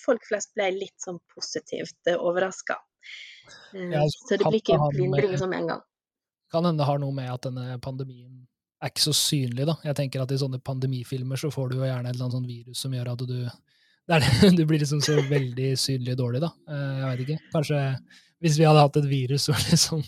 folk 0.00 0.24
flest 0.26 0.54
ble 0.56 0.70
litt 0.72 0.96
sånn 1.02 1.18
positivt 1.34 2.10
uh, 2.10 2.16
overraska. 2.16 2.78
Ja, 3.76 4.02
så 4.10 4.22
så 4.24 4.38
det 4.40 4.48
blir 4.48 4.62
ikke 4.62 4.78
plyndring 4.90 5.36
som 5.38 5.52
en 5.54 5.68
gang. 5.70 5.82
Kan 6.52 6.64
hende 6.64 6.82
det 6.82 6.88
har 6.88 7.00
noe 7.02 7.14
med 7.14 7.30
at 7.30 7.46
denne 7.46 7.76
pandemien 7.82 8.46
er 8.82 8.92
ikke 8.92 9.06
så 9.06 9.14
synlig, 9.16 9.64
da. 9.68 9.74
Jeg 9.86 9.96
tenker 9.98 10.22
at 10.22 10.32
i 10.34 10.38
sånne 10.40 10.60
pandemifilmer 10.64 11.40
så 11.40 11.50
får 11.52 11.70
du 11.70 11.78
jo 11.78 11.86
gjerne 11.86 12.08
et 12.10 12.14
eller 12.14 12.26
annet 12.26 12.36
sånt 12.38 12.50
virus 12.50 12.82
som 12.84 12.94
gjør 12.96 13.12
at 13.14 13.24
du 13.24 13.38
det 14.06 14.20
det, 14.22 14.50
du 14.58 14.62
blir 14.68 14.78
liksom 14.78 15.00
så 15.02 15.16
veldig 15.30 15.72
synlig 15.80 16.14
dårlig, 16.18 16.40
da. 16.44 16.50
Eh, 16.70 16.96
Jeg 17.00 17.08
vet 17.10 17.20
ikke. 17.26 17.38
Kanskje 17.56 17.80
hvis 18.44 18.58
vi 18.60 18.66
hadde 18.68 18.82
hatt 18.84 18.96
et 19.00 19.08
virus 19.08 19.48
og 19.48 19.56
liksom 19.64 20.02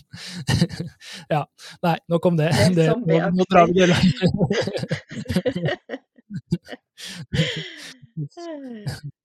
Ja. 1.33 1.41
Nei, 1.83 1.95
nok 2.13 2.25
om 2.29 2.37
det. 2.39 2.51
Det 2.77 2.85
det 2.85 2.93
nå, 2.93 3.17
nå 3.35 3.43
drar 3.49 3.65
vi 3.67 3.73
det 3.81 3.89
langt. 3.89 4.17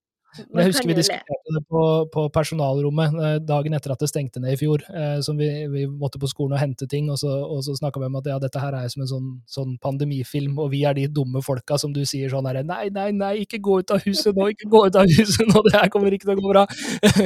Men 0.50 0.64
jeg 0.64 0.72
husker 0.72 0.90
vi 0.90 0.96
diskuterte 0.98 1.54
det 1.56 1.62
på, 1.70 1.82
på 2.14 2.24
personalrommet 2.34 3.16
eh, 3.26 3.36
dagen 3.44 3.76
etter 3.76 3.94
at 3.94 4.02
det 4.02 4.08
stengte 4.10 4.42
ned 4.42 4.56
i 4.56 4.58
fjor. 4.60 4.82
Eh, 4.90 5.18
som 5.24 5.38
vi, 5.38 5.48
vi 5.70 5.84
måtte 5.90 6.20
på 6.22 6.30
skolen 6.30 6.56
og 6.56 6.62
hente 6.62 6.88
ting, 6.90 7.10
og 7.12 7.18
så, 7.20 7.30
og 7.44 7.62
så 7.66 7.76
snakka 7.78 8.02
vi 8.02 8.08
om 8.10 8.18
at 8.20 8.30
ja, 8.32 8.38
dette 8.42 8.62
her 8.62 8.76
er 8.78 8.90
som 8.92 9.04
en 9.04 9.10
sånn, 9.10 9.28
sånn 9.50 9.76
pandemifilm, 9.82 10.58
og 10.62 10.72
vi 10.74 10.84
er 10.88 10.96
de 10.98 11.06
dumme 11.12 11.42
folka 11.44 11.78
som 11.80 11.94
du 11.94 12.02
sier 12.08 12.32
sånn 12.32 12.48
herre 12.50 12.64
Nei, 12.66 12.88
nei, 12.94 13.10
nei, 13.14 13.32
ikke 13.44 13.60
gå 13.64 13.78
ut 13.82 13.94
av 13.94 14.02
huset 14.06 14.34
nå, 14.36 14.48
ikke 14.54 14.70
gå 14.72 14.80
ut 14.88 14.98
av 15.00 15.10
huset 15.10 15.46
nå, 15.50 15.62
det 15.68 15.76
her 15.76 15.92
kommer 15.92 16.14
ikke 16.16 16.28
til 16.30 16.36
å 16.36 16.40
gå 16.42 16.50
bra. 16.54 16.64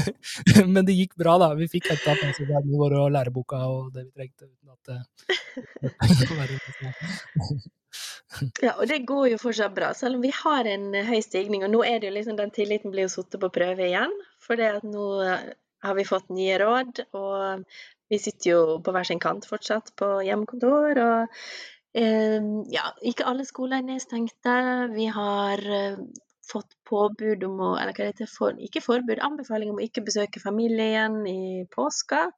Men 0.75 0.85
det 0.89 0.99
gikk 0.99 1.17
bra, 1.21 1.39
da. 1.41 1.53
Vi 1.59 1.71
fikk 1.71 1.91
henta 1.93 2.17
penselsbladene 2.19 2.81
våre 2.81 3.03
og 3.07 3.13
læreboka 3.15 3.65
og 3.69 3.93
det 3.95 4.09
vi 4.09 4.13
trengte, 4.21 4.49
uten 4.49 4.69
at 4.75 4.83
det 4.89 4.99
Ja, 8.65 8.75
og 8.77 8.89
det 8.91 9.05
går 9.09 9.31
jo 9.33 9.41
fortsatt 9.41 9.75
bra, 9.77 9.93
selv 9.97 10.19
om 10.19 10.25
vi 10.25 10.33
har 10.35 10.69
en 10.69 10.91
eh, 10.97 11.07
høy 11.07 11.21
stigning. 11.25 11.65
Og 11.67 11.73
nå 11.73 11.85
er 11.87 12.01
det 12.01 12.11
jo 12.11 12.17
liksom 12.17 12.37
den 12.39 12.53
tilliten 12.55 12.93
blir 12.95 13.07
jo 13.07 13.15
satt 13.15 13.39
på 13.41 13.53
prøve 13.55 13.89
igjen, 13.89 14.15
for 14.45 14.61
det 14.61 14.69
at 14.79 14.87
nå 14.87 15.07
eh, 15.25 15.49
har 15.85 15.97
vi 15.99 16.07
fått 16.09 16.31
nye 16.35 16.59
råd, 16.61 17.03
og 17.17 17.65
vi 18.11 18.21
sitter 18.21 18.51
jo 18.51 18.61
på 18.85 18.95
hver 18.95 19.07
sin 19.07 19.21
kant 19.23 19.47
fortsatt 19.49 19.93
på 20.01 20.19
hjemmekontor. 20.27 21.03
og 21.05 21.43
eh, 21.99 22.49
ja, 22.75 22.87
ikke 23.13 23.29
alle 23.31 23.47
skoler 23.49 23.81
er 23.81 23.91
nedstengte. 23.93 24.57
Vi 24.95 25.11
har 25.13 25.65
fått 26.49 26.73
påbud 26.89 27.45
om 27.45 27.59
å 27.61 27.75
Eller 27.77 27.93
hva 27.93 28.09
det? 28.17 28.29
For, 28.33 28.57
ikke 28.57 28.85
forbud, 28.85 29.21
anbefaling 29.21 29.73
om 29.73 29.81
å 29.81 29.85
ikke 29.85 30.07
besøke 30.07 30.41
familien 30.43 31.21
i 31.29 31.67
påska. 31.75 32.29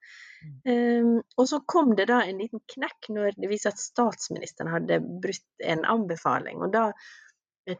Um, 0.64 1.18
og 1.36 1.48
så 1.50 1.60
kom 1.68 1.94
det 1.98 2.08
da 2.10 2.22
en 2.24 2.38
liten 2.40 2.62
knekk 2.74 3.10
når 3.12 3.34
det 3.36 3.50
viste 3.50 3.72
at 3.74 3.82
statsministeren 3.82 4.72
hadde 4.72 5.00
brutt 5.24 5.66
en 5.72 5.84
anbefaling. 5.88 6.62
Og 6.64 6.72
da 6.74 6.90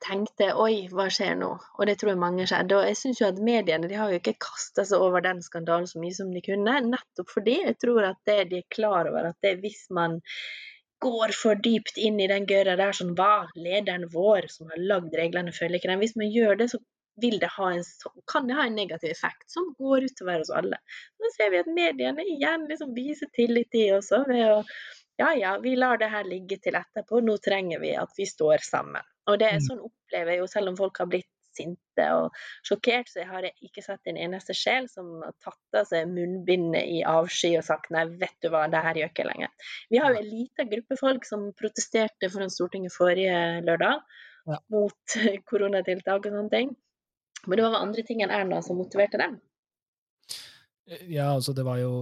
tenkte 0.05 0.51
jeg 0.51 0.57
oi, 0.61 0.75
hva 0.93 1.07
skjer 1.11 1.39
nå? 1.41 1.51
Og 1.79 1.89
det 1.89 1.97
tror 1.99 2.13
jeg 2.13 2.21
mange 2.23 2.47
skjedde. 2.47 2.77
Og 2.79 2.89
jeg 2.91 2.99
syns 3.01 3.23
jo 3.23 3.29
at 3.31 3.41
mediene 3.43 3.89
de 3.91 3.99
har 3.99 4.13
jo 4.13 4.21
ikke 4.21 4.37
kasta 4.45 4.85
seg 4.87 5.03
over 5.03 5.25
den 5.25 5.41
skandalen 5.43 5.89
så 5.91 6.03
mye 6.03 6.17
som 6.17 6.31
de 6.35 6.43
kunne, 6.45 6.77
nettopp 6.87 7.33
fordi 7.33 7.57
jeg 7.65 7.79
tror 7.83 8.13
at 8.13 8.21
det 8.29 8.41
de 8.53 8.61
er 8.61 8.75
klar 8.77 9.11
over 9.11 9.33
at 9.33 9.39
det 9.47 9.57
hvis 9.65 9.87
man 9.97 10.21
går 11.01 11.33
for 11.33 11.57
dypt 11.65 11.97
inn 11.97 12.21
i 12.21 12.29
den 12.29 12.47
gøra 12.49 12.77
der, 12.77 12.93
sånn 12.93 13.15
hva, 13.17 13.49
lederen 13.57 14.05
vår 14.13 14.51
som 14.53 14.69
har 14.69 14.83
lagd 14.93 15.15
reglene, 15.17 15.55
følger 15.57 15.81
ikke 15.81 15.95
den. 15.95 16.03
Hvis 16.03 16.19
man 16.21 16.35
gjør 16.35 16.61
det, 16.61 16.69
så 16.75 16.81
det 17.21 17.51
ha 17.57 17.71
en, 17.75 17.83
kan 18.33 18.47
det 18.49 18.55
ha 18.57 18.65
en 18.67 18.75
negativ 18.79 19.11
effekt 19.11 19.51
som 19.51 19.75
går 19.79 20.07
utover 20.09 20.41
oss 20.41 20.51
alle. 20.51 20.79
Nå 21.21 21.31
ser 21.37 21.51
vi 21.53 21.61
at 21.61 21.67
mediene 21.67 22.25
igjen 22.25 22.65
liksom 22.71 22.95
viser 22.97 23.29
tillit 23.37 23.75
i 23.75 23.91
oss 23.93 24.11
ved 24.29 24.47
å 24.55 24.63
ja 25.21 25.35
ja, 25.37 25.59
vi 25.61 25.75
lar 25.77 25.99
det 26.01 26.09
her 26.09 26.25
ligge 26.25 26.57
til 26.65 26.79
etterpå, 26.79 27.19
nå 27.21 27.35
trenger 27.45 27.81
vi 27.83 27.91
at 27.95 28.09
vi 28.17 28.25
står 28.25 28.63
sammen. 28.65 29.03
Og 29.29 29.37
det 29.39 29.51
er 29.51 29.59
Mm. 29.61 29.67
sånn 29.67 29.83
opplever 29.85 30.33
jeg 30.33 30.39
jo, 30.41 30.47
selv 30.49 30.69
om 30.73 30.77
folk 30.79 30.97
har 30.99 31.07
blitt 31.13 31.29
sinte 31.53 32.07
og 32.15 32.31
sjokkert, 32.65 33.09
så 33.11 33.25
har 33.27 33.43
jeg 33.43 33.53
ikke 33.69 33.83
sett 33.85 34.01
en 34.09 34.17
eneste 34.17 34.55
sjel 34.55 34.89
som 34.89 35.21
har 35.21 35.35
tatt 35.45 35.77
av 35.83 35.85
seg 35.91 36.09
munnbindet 36.09 36.87
i 36.89 37.03
avsky 37.05 37.51
og 37.59 37.65
sagt 37.67 37.91
nei, 37.91 38.07
vet 38.07 38.37
du 38.41 38.49
hva, 38.49 38.65
det 38.71 38.81
her 38.87 38.95
gjør 39.03 39.11
ikke 39.13 39.27
lenger. 39.29 39.51
Vi 39.91 39.99
har 39.99 40.15
jo 40.15 40.21
en 40.23 40.31
liten 40.31 40.71
gruppe 40.71 40.97
folk 40.97 41.27
som 41.29 41.51
protesterte 41.59 42.31
foran 42.33 42.51
Stortinget 42.55 42.95
forrige 42.97 43.61
lørdag 43.67 44.01
Ja. 44.47 44.57
mot 44.73 45.17
koronatiltak 45.51 46.25
og 46.27 46.33
sånne 46.33 46.51
ting. 46.55 46.77
Men 47.47 47.57
det 47.57 47.65
var 47.65 47.81
andre 47.81 48.05
ting 48.07 48.25
enn 48.25 48.35
Erna 48.35 48.61
som 48.63 48.79
motiverte 48.81 49.21
dem. 49.21 49.39
Ja, 51.07 51.31
altså 51.37 51.55
det 51.55 51.65
var 51.65 51.79
jo 51.79 51.93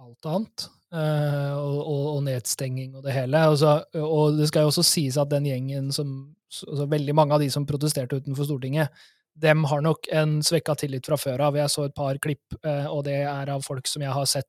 alt 0.00 0.26
annet. 0.26 0.66
eh, 0.94 1.54
og, 1.54 1.78
og, 1.84 2.04
og 2.16 2.20
nedstenging 2.26 2.96
og 2.98 3.06
det 3.06 3.14
hele. 3.14 3.44
Altså, 3.52 3.78
og 4.00 4.38
det 4.38 4.48
skal 4.50 4.66
jo 4.66 4.72
også 4.72 4.84
sies 4.86 5.18
at 5.20 5.30
den 5.32 5.48
gjengen 5.50 5.90
som 5.94 6.34
altså 6.50 6.82
Veldig 6.90 7.12
mange 7.14 7.36
av 7.36 7.38
de 7.38 7.46
som 7.46 7.62
protesterte 7.62 8.16
utenfor 8.18 8.42
Stortinget, 8.48 8.90
dem 9.38 9.60
har 9.70 9.84
nok 9.86 10.08
en 10.10 10.40
svekka 10.42 10.74
tillit 10.80 11.06
fra 11.06 11.14
før 11.14 11.44
av. 11.46 11.54
Jeg 11.54 11.70
så 11.70 11.84
et 11.86 11.94
par 11.94 12.18
klipp, 12.18 12.56
eh, 12.66 12.88
og 12.90 13.04
det 13.06 13.20
er 13.22 13.52
av 13.54 13.62
folk 13.62 13.86
som 13.86 14.02
jeg 14.02 14.10
har 14.10 14.26
sett 14.26 14.48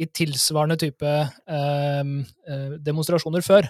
i 0.00 0.06
tilsvarende 0.10 0.76
type 0.80 1.06
eh, 1.06 2.00
eh, 2.02 2.72
demonstrasjoner 2.82 3.44
før, 3.46 3.68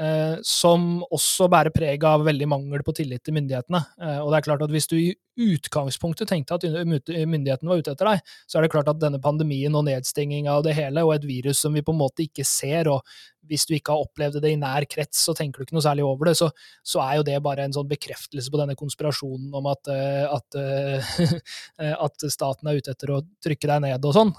eh, 0.00 0.36
som 0.44 1.02
også 1.08 1.48
bærer 1.52 1.72
preg 1.74 2.04
av 2.04 2.26
veldig 2.26 2.48
mangel 2.50 2.84
på 2.84 2.94
tillit 2.98 3.24
til 3.24 3.36
myndighetene. 3.38 3.80
Eh, 4.02 4.18
og 4.20 4.32
det 4.32 4.40
er 4.40 4.48
klart 4.50 4.64
at 4.66 4.72
Hvis 4.72 4.90
du 4.90 4.96
i 4.98 5.14
utgangspunktet 5.32 6.28
tenkte 6.28 6.58
at 6.58 6.64
myndighetene 6.84 7.70
var 7.70 7.80
ute 7.80 7.94
etter 7.94 8.10
deg, 8.10 8.32
så 8.44 8.58
er 8.58 8.66
det 8.66 8.72
klart 8.74 8.90
at 8.92 9.00
denne 9.00 9.20
pandemien 9.22 9.72
og 9.74 9.86
nedstenginga 9.88 10.58
av 10.58 10.66
det 10.66 10.76
hele, 10.76 11.06
og 11.06 11.14
et 11.14 11.24
virus 11.24 11.64
som 11.64 11.72
vi 11.72 11.84
på 11.84 11.94
en 11.94 12.02
måte 12.02 12.26
ikke 12.26 12.44
ser, 12.44 12.90
og 12.92 13.00
hvis 13.48 13.64
du 13.66 13.72
ikke 13.74 13.94
har 13.94 14.04
opplevd 14.04 14.42
det 14.44 14.52
i 14.52 14.60
nær 14.60 14.84
krets, 14.90 15.24
så 15.24 15.32
tenker 15.34 15.60
du 15.60 15.66
ikke 15.66 15.76
noe 15.78 15.84
særlig 15.84 16.04
over 16.04 16.28
det, 16.28 16.36
så, 16.38 16.50
så 16.84 17.00
er 17.04 17.16
jo 17.18 17.26
det 17.26 17.40
bare 17.42 17.64
en 17.64 17.74
sånn 17.74 17.88
bekreftelse 17.90 18.52
på 18.52 18.60
denne 18.60 18.76
konspirasjonen 18.78 19.56
om 19.56 19.72
at, 19.72 19.88
eh, 19.92 20.24
at, 20.28 20.60
eh, 20.60 21.92
at 22.06 22.28
staten 22.28 22.68
er 22.68 22.78
ute 22.78 22.92
etter 22.92 23.16
å 23.16 23.22
trykke 23.42 23.72
deg 23.72 23.86
ned 23.88 24.08
og 24.08 24.18
sånn. 24.20 24.36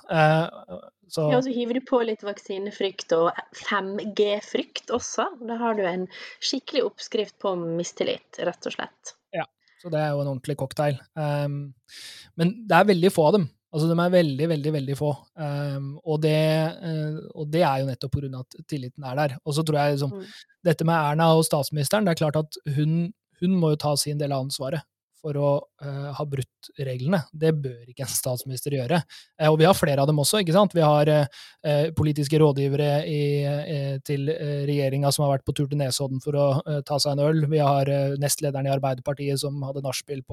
Så, 1.07 1.25
Ja, 1.31 1.37
og 1.37 1.45
så 1.45 1.53
hiver 1.53 1.77
du 1.77 1.83
på 1.85 1.99
litt 2.05 2.23
vaksinefrykt 2.25 3.13
og 3.17 3.31
5G-frykt 3.59 4.93
også. 4.95 5.27
Da 5.47 5.57
har 5.61 5.75
du 5.77 5.83
en 5.87 6.05
skikkelig 6.43 6.85
oppskrift 6.87 7.35
på 7.43 7.55
mistillit, 7.59 8.39
rett 8.39 8.69
og 8.69 8.77
slett. 8.77 9.15
Ja, 9.35 9.45
Så 9.81 9.91
det 9.93 9.99
er 9.99 10.13
jo 10.13 10.23
en 10.23 10.31
ordentlig 10.35 10.57
cocktail. 10.61 10.97
Um, 11.13 11.73
men 12.39 12.55
det 12.69 12.79
er 12.79 12.89
veldig 12.93 13.11
få 13.13 13.27
av 13.29 13.37
dem. 13.39 13.49
Altså, 13.73 13.89
De 13.89 13.97
er 13.97 14.13
veldig, 14.13 14.47
veldig 14.49 14.73
veldig 14.77 14.95
få. 14.97 15.11
Um, 15.33 15.91
og, 16.05 16.21
det, 16.21 16.37
uh, 16.77 17.19
og, 17.33 17.47
det, 17.51 17.65
er 17.65 17.81
jo 17.81 17.89
nettopp 17.89 18.15
pga. 18.15 18.31
at 18.39 18.57
tilliten 18.69 19.03
er 19.09 19.19
der. 19.19 19.37
Og 19.43 19.57
så 19.57 19.65
tror 19.65 19.79
jeg 19.81 19.97
liksom, 19.97 20.13
mm. 20.13 20.39
dette 20.69 20.87
med 20.87 20.95
Erna 20.95 21.33
og 21.33 21.45
statsministeren, 21.45 22.05
det 22.05 22.13
er 22.13 22.21
klart 22.21 22.41
at 22.41 22.59
hun, 22.77 23.11
hun 23.41 23.59
må 23.59 23.73
jo 23.73 23.81
ta 23.81 23.95
sin 23.97 24.21
del 24.21 24.31
av 24.31 24.45
ansvaret 24.45 24.85
for 25.23 25.39
å 25.39 25.51
uh, 25.63 26.09
ha 26.17 26.25
brutt 26.27 26.69
reglene. 26.83 27.21
Det 27.31 27.53
bør 27.63 27.87
ikke 27.87 28.03
en 28.05 28.11
statsminister 28.11 28.75
gjøre. 28.75 28.99
Uh, 29.39 29.49
og 29.53 29.57
vi 29.61 29.67
har 29.69 29.77
flere 29.77 30.03
av 30.03 30.09
dem 30.09 30.19
også. 30.19 30.41
ikke 30.43 30.55
sant? 30.55 30.75
Vi 30.75 30.83
har 30.83 31.11
uh, 31.13 31.87
politiske 31.95 32.39
rådgivere 32.41 32.91
i, 33.07 33.23
til 34.05 34.27
regjeringa 34.67 35.11
som 35.13 35.25
har 35.25 35.37
vært 35.37 35.47
på 35.47 35.55
tur 35.55 35.69
til 35.71 35.79
Nesodden 35.79 36.21
for 36.23 36.37
å 36.37 36.47
ta 36.85 36.99
seg 36.99 37.15
en 37.15 37.23
øl. 37.23 37.43
Vi 37.51 37.61
har 37.63 37.89
nestlederen 38.19 38.67
i 38.67 38.73
Arbeiderpartiet 38.73 39.39
som 39.41 39.61
hadde 39.63 39.83
nachspiel 39.85 40.23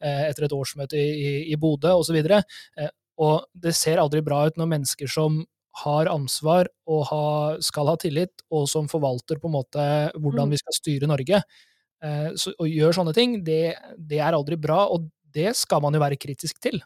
etter 0.00 0.46
et 0.46 0.54
årsmøte 0.54 0.98
i, 0.98 1.08
i, 1.10 1.32
i 1.52 1.58
Bodø 1.60 1.96
osv. 2.00 2.18
Uh, 2.22 2.90
og 3.20 3.48
det 3.52 3.74
ser 3.76 4.00
aldri 4.02 4.22
bra 4.24 4.44
ut 4.48 4.60
når 4.60 4.70
mennesker 4.76 5.10
som 5.10 5.42
har 5.84 6.10
ansvar 6.10 6.68
og 6.90 7.04
ha, 7.10 7.24
skal 7.62 7.90
ha 7.92 7.96
tillit, 8.00 8.42
og 8.50 8.66
som 8.68 8.88
forvalter 8.90 9.38
på 9.40 9.48
en 9.48 9.54
måte 9.54 9.84
hvordan 10.18 10.50
vi 10.50 10.58
skal 10.60 10.76
styre 10.76 11.10
Norge, 11.10 11.42
så, 12.00 12.54
og 12.56 12.68
gjør 12.70 12.94
sånne 12.96 13.12
ting, 13.16 13.40
det, 13.44 13.74
det, 13.98 14.22
er 14.22 14.36
aldri 14.36 14.56
bra, 14.60 14.86
og 14.88 15.10
det 15.34 15.52
skal 15.58 15.82
man 15.84 15.94
jo 15.94 16.02
være 16.02 16.20
kritisk 16.20 16.62
til. 16.62 16.80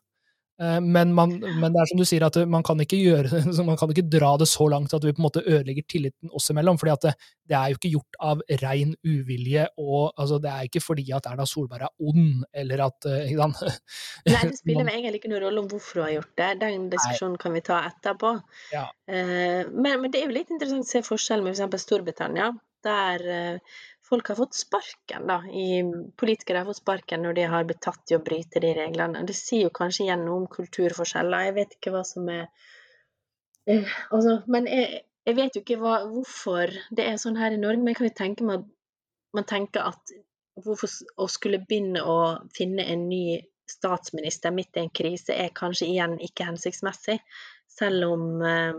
Men, 0.54 1.10
man, 1.10 1.32
men, 1.42 1.72
det 1.74 1.80
er 1.82 1.88
som 1.90 1.98
du 1.98 2.04
sier, 2.06 2.22
at 2.22 2.36
man 2.46 2.62
kan, 2.62 2.78
ikke 2.78 2.98
gjøre, 3.00 3.40
man 3.66 3.78
kan 3.78 3.90
ikke 3.90 4.06
dra 4.06 4.36
det 4.38 4.46
så 4.46 4.68
langt 4.70 4.92
at 4.94 5.02
vi 5.02 5.10
på 5.10 5.18
en 5.18 5.26
måte 5.26 5.42
ødelegger 5.42 5.82
tilliten 5.90 6.30
oss 6.30 6.46
imellom. 6.52 6.78
For 6.78 6.92
det, 6.92 7.14
det 7.50 7.56
er 7.58 7.72
jo 7.72 7.78
ikke 7.80 7.90
gjort 7.96 8.18
av 8.22 8.44
rein 8.62 8.92
uvilje, 9.02 9.66
og 9.82 10.12
altså, 10.12 10.38
det 10.42 10.52
er 10.52 10.68
ikke 10.68 10.84
fordi 10.84 11.08
at 11.16 11.26
Erna 11.30 11.46
Solberg 11.50 11.88
er 11.88 12.06
ond, 12.06 12.44
eller 12.54 12.84
at 12.86 13.10
ikke 13.24 13.48
Nei, 14.30 14.44
det 14.44 14.60
spiller 14.60 14.86
meg 14.86 15.00
egentlig 15.00 15.24
ikke 15.24 15.32
noen 15.32 15.42
rolle 15.48 15.64
om 15.64 15.70
hvorfor 15.72 16.00
hun 16.00 16.06
har 16.06 16.14
gjort 16.20 16.36
det. 16.38 16.52
Den 16.62 16.86
diskusjonen 16.92 17.40
kan 17.42 17.56
vi 17.56 17.64
ta 17.66 17.80
etterpå. 17.90 18.36
Ja. 18.74 18.86
Men, 19.10 19.90
men, 19.90 20.06
det 20.12 20.22
er 20.22 20.30
jo 20.30 20.38
litt 20.38 20.54
interessant 20.54 20.86
å 20.86 20.92
se 20.92 21.02
forskjellen 21.06 21.48
med 21.48 21.58
f.eks. 21.58 21.82
Storbritannia, 21.88 22.52
der 22.86 23.26
folk 24.08 24.28
har 24.28 24.36
fått 24.36 24.54
sparken, 24.54 25.26
da. 25.26 25.38
I, 25.48 25.82
politikere 26.16 26.60
har 26.60 26.68
fått 26.68 26.82
sparken 26.82 27.24
når 27.24 27.38
de 27.38 27.46
har 27.54 27.64
blitt 27.68 27.82
tatt 27.84 28.12
i 28.12 28.18
å 28.18 28.22
bryte 28.24 28.60
de 28.60 28.74
reglene. 28.76 29.24
Det 29.26 29.36
sier 29.36 29.66
jo 29.66 29.72
kanskje 29.74 30.08
gjennom 30.10 30.46
kulturforskjeller. 30.52 31.48
Jeg 31.48 31.56
vet 31.58 31.74
ikke 31.78 31.94
hva 31.94 32.04
som 32.08 32.28
er 32.32 32.44
eh, 33.70 33.96
altså, 34.10 34.40
Men 34.50 34.68
jeg, 34.70 35.02
jeg, 35.24 35.38
vet 35.40 35.56
jo 35.56 35.64
ikke 35.64 35.80
hva, 35.80 35.96
hvorfor 36.10 36.74
det 36.90 37.08
er 37.08 37.18
sånn 37.20 37.40
her 37.40 37.56
i 37.56 37.60
Norge, 37.60 37.80
men 37.80 37.94
jeg 37.94 38.00
kan 38.00 38.10
jo 38.10 38.18
tenke 38.20 38.48
meg 38.48 38.62
at 38.62 38.70
man 39.34 39.48
tenker 39.50 39.88
at 39.90 40.14
hvorfor 40.62 40.90
å 41.18 41.26
skulle 41.32 41.64
begynne 41.64 42.04
å 42.06 42.18
finne 42.54 42.84
en 42.86 43.08
ny 43.08 43.40
statsminister 43.66 44.52
midt 44.54 44.76
i 44.76 44.84
en 44.84 44.92
krise 44.92 45.34
er 45.34 45.54
kanskje 45.56 45.88
igjen 45.88 46.18
ikke 46.22 46.46
hensiktsmessig, 46.46 47.16
selv 47.72 48.10
om 48.12 48.44
eh, 48.44 48.76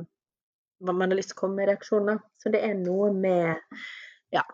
man 0.86 1.10
har 1.10 1.18
lyst 1.18 1.34
til 1.34 1.40
å 1.40 1.42
komme 1.42 1.64
med 1.64 1.72
reaksjoner. 1.72 2.22
Så 2.40 2.54
det 2.54 2.62
er 2.68 2.78
noe 2.78 3.10
med 3.12 3.58
ja, 4.36 4.46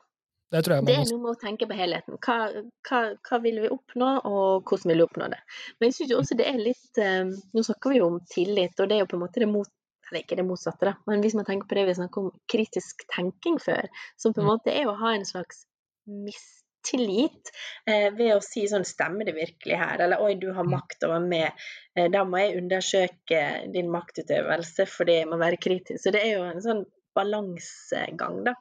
det, 0.52 0.62
det, 0.68 0.94
er 0.98 1.06
noe 1.08 1.22
med 1.24 1.32
å 1.32 1.40
tenke 1.40 1.68
på 1.68 1.76
helheten. 1.80 2.18
Hva, 2.20 2.50
hva, 2.90 2.98
hva, 3.24 3.38
vil 3.40 3.62
vi 3.64 3.70
oppnå, 3.72 4.08
og 4.28 4.66
hvordan 4.68 4.92
vil 4.92 5.00
vi 5.00 5.06
oppnå 5.06 5.30
det? 5.32 5.40
Men 5.80 5.88
jeg 5.88 5.96
syns 5.96 6.16
også 6.18 6.36
det 6.42 6.48
er 6.50 6.58
litt 6.60 7.00
eh, 7.00 7.30
Nå 7.56 7.64
snakker 7.64 7.94
vi 7.94 8.02
jo 8.02 8.10
om 8.12 8.18
tillit, 8.28 8.76
og 8.76 8.90
det 8.92 8.98
er 8.98 9.06
jo 9.06 9.12
på 9.14 9.16
en 9.16 9.24
måte 9.24 9.40
det 9.40 9.48
mot, 9.48 9.70
eller 10.10 10.26
ikke 10.26 10.42
det 10.42 10.44
motsatte, 10.50 10.90
da, 10.90 10.98
men 11.08 11.24
hvis 11.24 11.38
man 11.40 11.48
tenker 11.48 11.70
på 11.70 11.78
det 11.78 11.86
vi 11.88 11.94
snakket 12.02 12.20
om 12.20 12.34
kritisk 12.52 13.06
tenking 13.14 13.62
før, 13.64 13.88
som 14.20 14.36
på 14.36 14.44
en 14.44 14.50
måte 14.50 14.74
er 14.76 14.90
å 14.92 14.98
ha 15.00 15.14
en 15.16 15.24
slags 15.30 15.64
mistillit 16.12 17.54
eh, 17.88 18.10
ved 18.18 18.34
å 18.36 18.44
si 18.44 18.66
sånn 18.68 18.84
Stemmer 18.88 19.30
det 19.30 19.38
virkelig 19.38 19.80
her? 19.80 20.04
Eller 20.04 20.20
oi, 20.20 20.34
du 20.42 20.50
har 20.58 20.68
makt 20.68 21.08
over 21.08 21.24
meg. 21.24 21.64
Eh, 21.96 22.12
da 22.12 22.26
må 22.28 22.44
jeg 22.44 22.60
undersøke 22.60 23.46
din 23.72 23.88
maktutøvelse 23.94 24.90
fordi 24.98 25.22
jeg 25.22 25.32
må 25.32 25.40
være 25.40 25.62
kritisk. 25.64 26.04
Så 26.04 26.12
det 26.12 26.26
er 26.28 26.36
jo 26.36 26.44
en 26.50 26.62
sånn 26.68 26.84
balansegang, 27.16 28.44
da. 28.52 28.58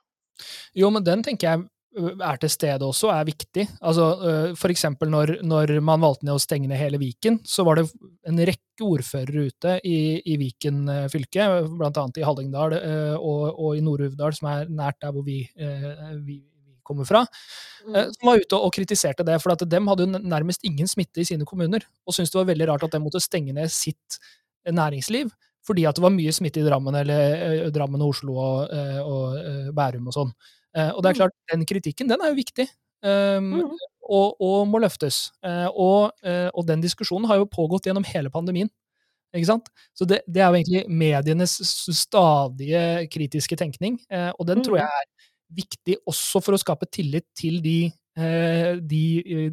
Jo, 0.78 0.94
men 0.94 1.02
den 1.02 1.26
tenker 1.26 1.50
jeg 1.50 1.66
er 1.98 2.38
til 2.38 2.50
stede 2.52 2.86
også, 2.86 3.10
er 3.10 3.26
viktig. 3.26 3.64
Altså, 3.82 4.04
for 4.58 4.70
eksempel 4.70 5.10
når, 5.10 5.32
når, 5.42 5.72
man 5.84 6.02
valgte 6.02 6.26
ned 6.26 6.36
å 6.36 6.42
stenge 6.42 6.68
ned 6.70 6.78
hele 6.78 7.00
Viken, 7.00 7.40
så 7.44 7.64
var 7.66 7.80
det 7.80 7.88
en 8.28 8.38
rekke 8.38 8.86
ordførere 8.86 9.48
ute 9.50 9.74
i, 9.86 10.20
i 10.22 10.36
Viken 10.40 10.84
fylke, 11.10 11.48
bl.a. 11.66 12.06
i 12.16 12.26
Hallingdal 12.26 12.76
og, 13.18 13.42
og 13.50 13.74
i 13.76 13.82
Nord-Uvdal, 13.84 14.36
som 14.38 14.52
er 14.52 14.70
nært 14.70 15.00
der 15.02 15.16
hvor 15.16 15.26
vi, 15.26 15.42
vi, 15.56 16.38
vi 16.38 16.78
kommer 16.86 17.08
fra, 17.08 17.24
som 17.82 18.30
var 18.30 18.40
ute 18.42 18.58
og 18.58 18.72
kritiserte 18.74 19.26
det. 19.26 19.40
For 19.42 19.54
at 19.54 19.66
dem 19.66 19.90
hadde 19.90 20.06
jo 20.06 20.22
nærmest 20.22 20.64
ingen 20.66 20.90
smitte 20.90 21.22
i 21.22 21.28
sine 21.28 21.48
kommuner, 21.48 21.84
og 22.06 22.16
syntes 22.16 22.32
det 22.32 22.42
var 22.42 22.50
veldig 22.52 22.70
rart 22.70 22.86
at 22.86 22.94
de 22.94 23.02
måtte 23.02 23.22
stenge 23.24 23.56
ned 23.56 23.72
sitt 23.74 24.20
næringsliv. 24.70 25.34
Fordi 25.66 25.84
at 25.84 25.98
det 25.98 26.02
var 26.02 26.14
mye 26.14 26.32
smitte 26.32 26.62
i 26.62 26.64
Drammen, 26.64 26.96
eller 27.02 27.68
Drammen 27.74 28.00
og 28.00 28.14
Oslo 28.14 28.38
og, 28.40 28.72
og 29.04 29.74
Bærum 29.76 30.08
og 30.08 30.16
sånn. 30.16 30.32
Uh, 30.76 30.92
og 30.94 31.02
det 31.02 31.10
er 31.10 31.18
klart, 31.18 31.34
den 31.50 31.64
kritikken 31.66 32.10
den 32.10 32.22
er 32.22 32.30
jo 32.30 32.38
viktig, 32.38 32.66
um, 33.02 33.48
mm. 33.56 33.72
og, 34.06 34.36
og, 34.38 34.58
må 34.70 34.80
løftes. 34.82 35.30
Uh, 35.42 35.66
og, 35.70 36.12
uh, 36.26 36.48
og, 36.52 36.62
den 36.68 36.84
diskusjonen 36.84 37.26
har 37.30 37.40
jo 37.40 37.50
pågått 37.50 37.88
gjennom 37.88 38.06
hele 38.06 38.30
pandemien. 38.32 38.70
Ikke 39.34 39.46
sant? 39.46 39.70
Så 39.94 40.06
det, 40.10 40.22
det 40.26 40.42
er 40.42 40.50
jo 40.50 40.58
egentlig 40.58 40.84
medienes 40.90 41.52
stadige 41.94 43.06
kritiske 43.12 43.54
tenkning, 43.54 44.00
og 44.10 44.42
den 44.48 44.58
mm. 44.58 44.64
tror 44.66 44.80
jeg 44.80 45.02
er 45.02 45.28
viktig 45.54 45.96
også 46.10 46.42
for 46.42 46.56
å 46.56 46.58
skape 46.58 46.88
tillit 46.90 47.28
til 47.38 47.60
de, 47.62 47.92
de, 48.90 49.04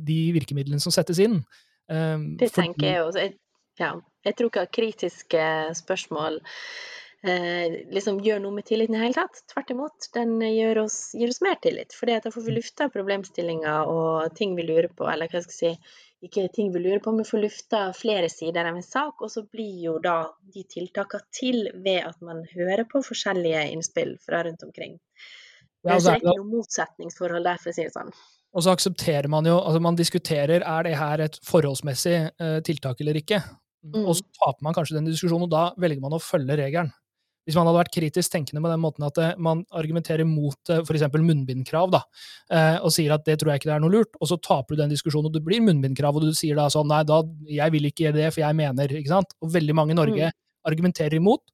de 0.02 0.18
virkemidlene 0.34 0.82
som 0.82 0.96
settes 0.96 1.22
inn. 1.22 1.38
Um, 1.94 2.32
det 2.42 2.50
tenker 2.58 2.90
jeg 2.90 3.04
også. 3.06 3.28
Ja, 3.78 3.92
jeg 4.26 4.34
tror 4.40 4.50
ikke 4.50 4.66
at 4.66 4.74
kritiske 4.74 5.44
spørsmål 5.78 6.42
eh, 7.24 7.78
liksom 7.94 8.20
gjør 8.26 8.42
noe 8.44 8.58
med 8.58 8.68
tilliten 8.68 8.96
i 8.96 9.00
det 9.00 9.06
hele 9.06 9.18
tatt. 9.18 9.42
Tvert 9.54 9.72
imot, 9.74 10.10
den 10.16 10.36
gjør 10.42 10.84
oss, 10.84 10.98
gir 11.18 11.32
oss 11.34 11.42
mer 11.46 11.58
tillit. 11.64 11.96
fordi 11.98 12.20
da 12.24 12.34
får 12.34 12.46
vi 12.46 12.58
lufta 12.58 12.90
problemstillinger 12.94 13.94
og 13.94 14.36
ting 14.38 14.56
vi 14.58 14.68
lurer 14.68 14.90
på, 14.94 15.08
eller 15.10 15.32
hva 15.32 15.42
skal 15.46 15.56
jeg 15.56 15.78
si, 15.78 15.96
ikke 16.28 16.48
ting 16.54 16.72
vi 16.74 16.82
lurer 16.82 17.02
på, 17.04 17.14
men 17.14 17.28
får 17.30 17.44
lufta 17.44 17.82
flere 17.94 18.30
sider 18.34 18.66
av 18.66 18.78
en 18.78 18.86
sak, 18.86 19.22
og 19.22 19.30
så 19.32 19.44
blir 19.46 19.84
jo 19.84 19.98
da 20.02 20.32
de 20.54 20.64
tiltakene 20.66 21.30
til 21.36 21.68
ved 21.76 22.08
at 22.08 22.18
man 22.26 22.42
hører 22.56 22.88
på 22.90 23.04
forskjellige 23.06 23.68
innspill 23.74 24.16
fra 24.24 24.42
rundt 24.48 24.66
omkring. 24.66 24.98
Ja, 25.86 25.94
altså, 25.94 26.10
det 26.10 26.16
er 26.16 26.24
ikke 26.24 26.40
noe 26.42 26.50
motsetningsforhold 26.56 27.46
der, 27.48 27.62
for 27.62 27.72
å 27.72 27.78
si 27.78 27.86
det 27.86 27.94
sånn. 27.94 28.12
Og 28.58 28.64
så 28.66 28.74
aksepterer 28.74 29.30
man 29.30 29.46
jo, 29.46 29.60
altså 29.60 29.82
man 29.84 29.98
diskuterer 30.00 30.64
er 30.66 30.88
det 30.88 30.96
her 30.98 31.22
et 31.28 31.38
forholdsmessig 31.46 32.16
eh, 32.18 32.60
tiltak 32.66 33.04
eller 33.04 33.20
ikke. 33.20 33.44
Mm. 33.86 34.02
Og 34.04 34.16
så 34.18 34.26
taper 34.40 34.66
man 34.66 34.76
kanskje 34.76 34.98
den 34.98 35.12
diskusjonen, 35.12 35.46
og 35.46 35.54
da 35.54 35.68
velger 35.80 36.02
man 36.02 36.16
å 36.18 36.24
følge 36.24 36.58
regelen. 36.58 36.90
Hvis 37.48 37.56
man 37.56 37.70
hadde 37.70 37.80
vært 37.80 37.94
kritisk 37.96 38.34
tenkende 38.34 38.60
med 38.60 38.74
den 38.74 38.82
måten 38.84 39.06
at 39.08 39.20
eh, 39.24 39.36
man 39.40 39.64
argumenterer 39.80 40.28
mot 40.28 40.72
eh, 40.74 40.82
f.eks. 40.84 41.06
munnbindkrav, 41.16 41.94
da, 41.96 42.02
eh, 42.52 42.76
og 42.84 42.92
sier 42.94 43.16
at 43.16 43.24
det 43.28 43.38
tror 43.40 43.54
jeg 43.54 43.62
ikke 43.62 43.70
det 43.72 43.78
er 43.78 43.84
noe 43.86 43.94
lurt, 43.94 44.20
og 44.20 44.32
så 44.34 44.40
taper 44.44 44.76
du 44.76 44.84
den 44.84 44.92
diskusjonen, 44.92 45.32
og 45.32 45.38
det 45.38 45.46
blir 45.48 45.64
munnbindkrav, 45.64 46.20
og 46.20 46.28
du 46.28 46.36
sier 46.36 46.60
da 46.60 46.68
sånn 46.74 46.92
nei, 46.92 47.06
da, 47.08 47.22
jeg 47.48 47.76
vil 47.76 47.88
ikke 47.88 48.10
gjøre 48.10 48.20
det, 48.20 48.30
for 48.36 48.44
jeg 48.44 48.60
mener, 48.60 48.98
ikke 49.00 49.16
sant, 49.16 49.32
og 49.40 49.54
veldig 49.56 49.78
mange 49.80 49.96
i 49.96 50.00
Norge 50.02 50.32
mm. 50.34 50.40
argumenterer 50.68 51.22
imot, 51.22 51.46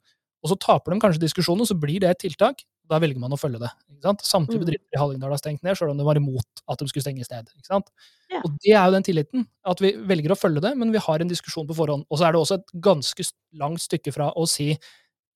og 0.44 0.52
så 0.52 0.60
taper 0.60 0.96
de 0.96 1.04
kanskje 1.06 1.24
diskusjonen, 1.24 1.62
og 1.64 1.70
så 1.70 1.78
blir 1.78 2.02
det 2.02 2.10
et 2.10 2.24
tiltak, 2.26 2.66
da 2.90 3.00
velger 3.00 3.22
man 3.22 3.32
å 3.32 3.40
følge 3.40 3.62
det. 3.62 3.70
ikke 3.94 4.10
sant? 4.10 4.26
Samtlige 4.28 4.60
mm. 4.60 4.64
bedrifter 4.66 4.98
i 4.98 5.00
Hallingdal 5.00 5.32
har 5.32 5.40
stengt 5.40 5.62
ned, 5.64 5.78
selv 5.80 5.94
om 5.94 6.00
de 6.00 6.08
var 6.08 6.20
imot 6.20 6.64
at 6.68 6.82
de 6.82 6.88
skulle 6.90 7.06
stenge 7.06 7.24
sted. 7.24 7.48
ikke 7.56 7.70
sant? 7.70 7.94
Ja. 8.32 8.42
Og 8.42 8.58
det 8.58 8.74
er 8.74 8.82
jo 8.82 8.96
den 8.98 9.06
tilliten, 9.08 9.46
at 9.72 9.84
vi 9.84 9.94
velger 10.10 10.34
å 10.34 10.40
følge 10.40 10.66
det, 10.66 10.74
men 10.80 10.92
vi 10.92 11.02
har 11.06 11.24
en 11.24 11.32
diskusjon 11.32 11.70
på 11.70 11.78
forhånd. 11.78 12.04
Og 12.10 12.20
så 12.20 12.28
er 12.28 12.36
det 12.36 12.42
også 12.42 12.60
et 12.60 12.76
ganske 12.84 13.28
langt 13.62 13.86
stykke 13.86 14.14
fra 14.16 14.34
å 14.36 14.48
si 14.50 14.74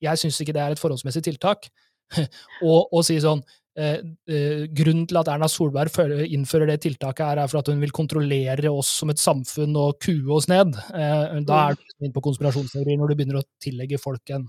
jeg 0.04 0.22
syns 0.22 0.42
ikke 0.42 0.56
det 0.56 0.64
er 0.64 0.76
et 0.76 0.82
forholdsmessig 0.82 1.24
tiltak, 1.28 1.70
og, 2.68 2.94
og 2.94 3.02
si 3.04 3.18
sånn 3.20 3.42
eh, 3.76 4.00
eh, 4.32 4.62
Grunnen 4.72 5.08
til 5.10 5.20
at 5.20 5.28
Erna 5.34 5.50
Solberg 5.52 6.24
innfører 6.24 6.72
det 6.72 6.80
tiltaket, 6.86 7.26
er, 7.26 7.42
er 7.44 7.52
for 7.52 7.60
at 7.60 7.72
hun 7.72 7.82
vil 7.84 7.96
kontrollere 7.96 8.72
oss 8.72 8.94
som 9.02 9.12
et 9.12 9.22
samfunn 9.22 9.76
og 9.80 10.00
kue 10.04 10.32
oss 10.38 10.48
ned. 10.52 10.78
Eh, 10.96 11.42
da 11.48 11.66
er 11.66 11.80
du 11.80 12.06
inne 12.06 12.16
på 12.16 12.24
konspirasjonsteorier 12.30 13.02
når 13.02 13.12
du 13.12 13.20
begynner 13.20 13.42
å 13.42 13.48
tillegge 13.64 14.00
folk 14.02 14.36
en 14.38 14.48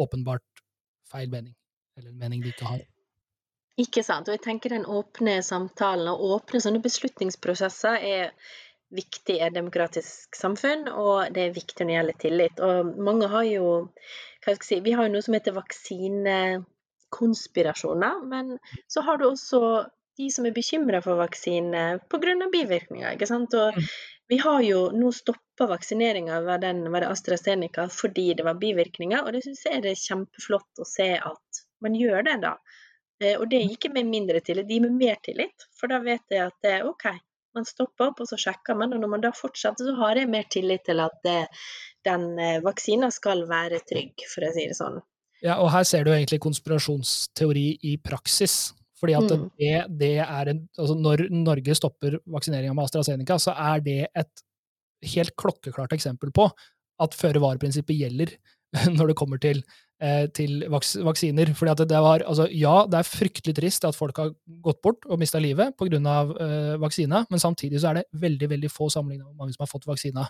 åpenbart 0.00 0.64
feil 1.10 1.28
mening 1.32 1.56
eller 1.98 2.12
en 2.14 2.22
mening 2.22 2.42
de 2.44 2.54
ikke 2.54 2.70
har. 2.70 2.82
Ikke 3.80 4.02
sant. 4.04 4.28
Og 4.28 4.36
jeg 4.36 4.44
tenker 4.44 4.72
den 4.74 4.88
åpne 4.88 5.38
samtalen 5.44 6.10
og 6.12 6.36
åpne 6.36 6.60
sånne 6.62 6.82
beslutningsprosesser 6.84 8.02
er 8.04 8.32
viktig 8.94 9.36
i 9.36 9.44
et 9.46 9.54
demokratisk 9.54 10.34
samfunn, 10.36 10.88
og 10.90 11.30
det 11.34 11.44
er 11.44 11.54
viktig 11.54 11.84
når 11.84 11.90
det 11.90 11.96
gjelder 11.98 12.18
tillit. 12.24 12.62
Og 12.66 12.90
mange 12.98 13.28
har 13.30 13.46
jo 13.46 13.68
hva 14.44 14.52
skal 14.56 14.64
jeg 14.64 14.68
si, 14.68 14.78
Vi 14.84 14.92
har 14.96 15.02
jo 15.06 15.12
noe 15.14 15.24
som 15.24 15.36
heter 15.36 15.56
vaksinekonspirasjoner, 15.56 18.14
men 18.32 18.44
så 18.88 18.98
har 19.06 19.16
du 19.18 19.24
også 19.28 19.60
de 20.20 20.26
som 20.32 20.46
er 20.46 20.56
bekymra 20.56 20.98
for 21.04 21.14
vaksine 21.20 21.82
pga. 22.10 22.48
bivirkninger. 22.52 23.10
ikke 23.14 23.30
sant? 23.30 23.50
Og 23.54 23.68
mm. 23.76 23.82
vi 24.32 24.36
har 24.42 24.60
jo 24.66 24.80
nå 24.96 25.08
stoppa 25.16 25.64
vaksineringa 25.70 26.32
av 26.40 26.46
den 26.60 26.78
var 26.92 27.00
det 27.04 27.12
AstraZeneca 27.14 27.82
fordi 27.92 28.26
det 28.34 28.44
var 28.44 28.60
bivirkninger, 28.60 29.20
og 29.24 29.30
det 29.32 29.42
syns 29.46 29.66
jeg 29.66 29.74
er 29.80 30.04
kjempeflott 30.04 30.72
å 30.80 30.84
se 30.88 31.10
at 31.16 31.48
man 31.80 31.94
gjør 31.96 32.20
det, 32.28 32.36
da. 32.44 32.52
Eh, 33.22 33.36
og 33.38 33.48
det 33.50 33.58
gir 33.62 33.72
ikke 33.76 33.94
med 33.94 34.04
mindre 34.08 34.40
tillit, 34.44 34.68
det 34.68 34.74
gir 34.76 34.86
med 34.88 34.96
mer 35.00 35.16
tillit. 35.24 35.58
For 35.78 35.86
da 35.92 35.98
vet 36.04 36.24
jeg 36.32 36.42
at 36.48 36.58
det, 36.64 36.76
OK, 36.88 37.04
man 37.56 37.66
stopper 37.68 38.10
opp, 38.10 38.22
og 38.22 38.30
så 38.30 38.38
sjekker 38.40 38.76
man. 38.78 38.94
Og 38.94 39.02
når 39.02 39.12
man 39.14 39.24
da 39.24 39.32
fortsetter, 39.36 39.88
så 39.88 39.94
har 40.00 40.20
jeg 40.20 40.30
mer 40.30 40.48
tillit 40.52 40.84
til 40.88 41.02
at 41.02 41.16
det, 41.26 41.38
den 42.06 42.26
eh, 42.40 42.58
vaksina 42.64 43.10
skal 43.14 43.46
være 43.50 43.82
trygg, 43.88 44.26
for 44.32 44.46
å 44.46 44.52
si 44.56 44.66
det 44.70 44.76
sånn. 44.78 45.00
Ja, 45.40 45.56
og 45.56 45.70
her 45.72 45.86
ser 45.88 46.04
du 46.04 46.12
egentlig 46.12 46.42
konspirasjonsteori 46.44 47.66
i 47.88 47.96
praksis. 48.04 48.74
Fordi 49.00 49.16
at 49.16 49.30
mm. 49.32 49.44
det, 49.56 49.76
det, 50.02 50.14
er 50.20 50.50
en, 50.52 50.58
altså 50.76 50.94
Når 51.00 51.22
Norge 51.32 51.72
stopper 51.78 52.18
vaksineringa 52.28 52.74
med 52.76 52.84
AstraZeneca, 52.84 53.38
så 53.40 53.54
er 53.56 53.80
det 53.86 54.00
et 54.12 54.42
helt 55.14 55.32
klokkeklart 55.40 55.94
eksempel 55.96 56.28
på 56.36 56.50
at 57.00 57.16
føre-var-prinsippet 57.16 57.96
gjelder 57.96 58.34
når 58.98 59.12
det 59.12 59.16
kommer 59.16 59.40
til 59.40 59.64
Eh, 59.64 59.89
til 60.32 60.64
vaks 60.72 60.94
vaksiner. 61.04 61.50
Fordi 61.56 61.72
at 61.74 61.82
det 61.90 61.98
var, 62.00 62.24
altså, 62.24 62.46
ja, 62.56 62.86
det 62.88 63.00
er 63.00 63.08
fryktelig 63.08 63.56
trist 63.56 63.84
at 63.84 63.98
folk 63.98 64.16
har 64.16 64.32
gått 64.64 64.80
bort 64.84 65.04
og 65.08 65.20
mista 65.20 65.40
livet 65.42 65.76
pga. 65.76 66.00
Eh, 66.00 66.78
vaksina, 66.80 67.24
men 67.30 67.42
samtidig 67.42 67.82
så 67.82 67.90
er 67.90 68.00
det 68.00 68.22
veldig 68.22 68.48
veldig 68.50 68.70
få 68.72 68.88
sammenligna 68.88 69.28
med 69.28 69.36
mange 69.36 69.52
som 69.52 69.64
har 69.66 69.70
fått 69.70 69.88
vaksina 69.88 70.24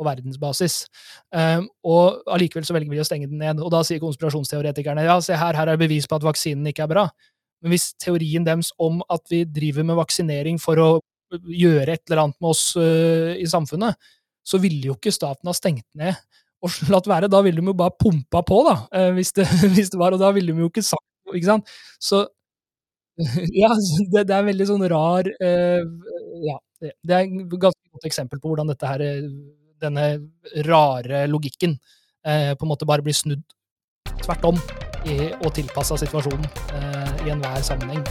på 0.00 0.06
verdensbasis. 0.06 0.86
Um, 1.34 1.68
og 1.84 2.22
allikevel 2.32 2.64
så 2.64 2.74
velger 2.76 2.94
vi 2.94 3.02
å 3.02 3.04
stenge 3.04 3.28
den 3.28 3.42
ned. 3.42 3.60
Og 3.60 3.68
da 3.74 3.82
sier 3.84 4.00
konspirasjonsteoretikerne 4.00 5.04
ja, 5.04 5.18
se 5.24 5.36
her, 5.36 5.58
her 5.58 5.74
er 5.74 5.80
bevis 5.80 6.08
på 6.08 6.16
at 6.16 6.24
vaksinen 6.24 6.70
ikke 6.72 6.86
er 6.86 6.92
bra. 6.94 7.06
Men 7.60 7.74
hvis 7.74 7.90
teorien 8.00 8.46
deres 8.46 8.72
om 8.80 9.02
at 9.12 9.26
vi 9.28 9.44
driver 9.44 9.84
med 9.84 10.00
vaksinering 10.00 10.60
for 10.62 10.80
å 10.80 10.90
gjøre 11.30 11.94
et 11.94 12.02
eller 12.08 12.24
annet 12.24 12.40
med 12.40 12.54
oss 12.54 12.70
uh, 12.80 13.36
i 13.36 13.46
samfunnet, 13.50 14.00
så 14.46 14.58
ville 14.62 14.88
jo 14.88 14.96
ikke 14.96 15.12
staten 15.12 15.50
ha 15.50 15.54
stengt 15.54 15.86
ned 15.98 16.16
og 16.60 16.90
latt 16.92 17.08
være. 17.10 17.30
Da 17.32 17.40
ville 17.44 17.62
de 17.62 17.72
jo 17.72 17.76
bare 17.76 17.96
pumpa 17.98 18.42
på, 18.46 18.60
da, 18.68 18.76
eh, 18.96 19.10
hvis 19.16 19.32
det, 19.36 19.46
hvis 19.74 19.92
det 19.92 20.00
var, 20.00 20.16
og 20.16 20.22
da 20.22 20.32
ville 20.36 20.52
de 20.52 20.64
jo 20.64 20.70
ikke 20.70 20.84
sagt 20.86 21.06
noe, 21.26 21.38
ikke 21.38 21.50
sant. 21.50 21.72
Så 22.02 22.24
ja, 23.62 23.70
det, 24.12 24.24
det 24.30 24.36
er 24.36 24.46
veldig 24.46 24.64
sånn 24.64 24.84
rar 24.88 25.26
uh, 25.28 25.80
Ja, 26.40 26.54
det, 26.80 27.12
er 27.12 27.26
et 27.26 27.56
ganske 27.60 27.90
godt 27.92 28.06
eksempel 28.08 28.40
på 28.40 28.48
hvordan 28.48 28.70
dette 28.72 28.88
her, 28.88 29.04
denne 29.82 30.06
rare 30.64 31.26
logikken 31.28 31.76
uh, 31.76 32.56
på 32.56 32.64
en 32.64 32.72
måte 32.72 32.88
bare 32.88 33.04
blir 33.04 33.16
snudd 33.16 33.44
tvert 34.24 34.48
om 34.54 34.64
i, 35.04 35.34
og 35.42 35.52
tilpassa 35.56 36.00
situasjonen 36.00 36.48
uh, 36.72 37.26
i 37.26 37.34
enhver 37.34 37.60
sammenheng. 37.66 38.04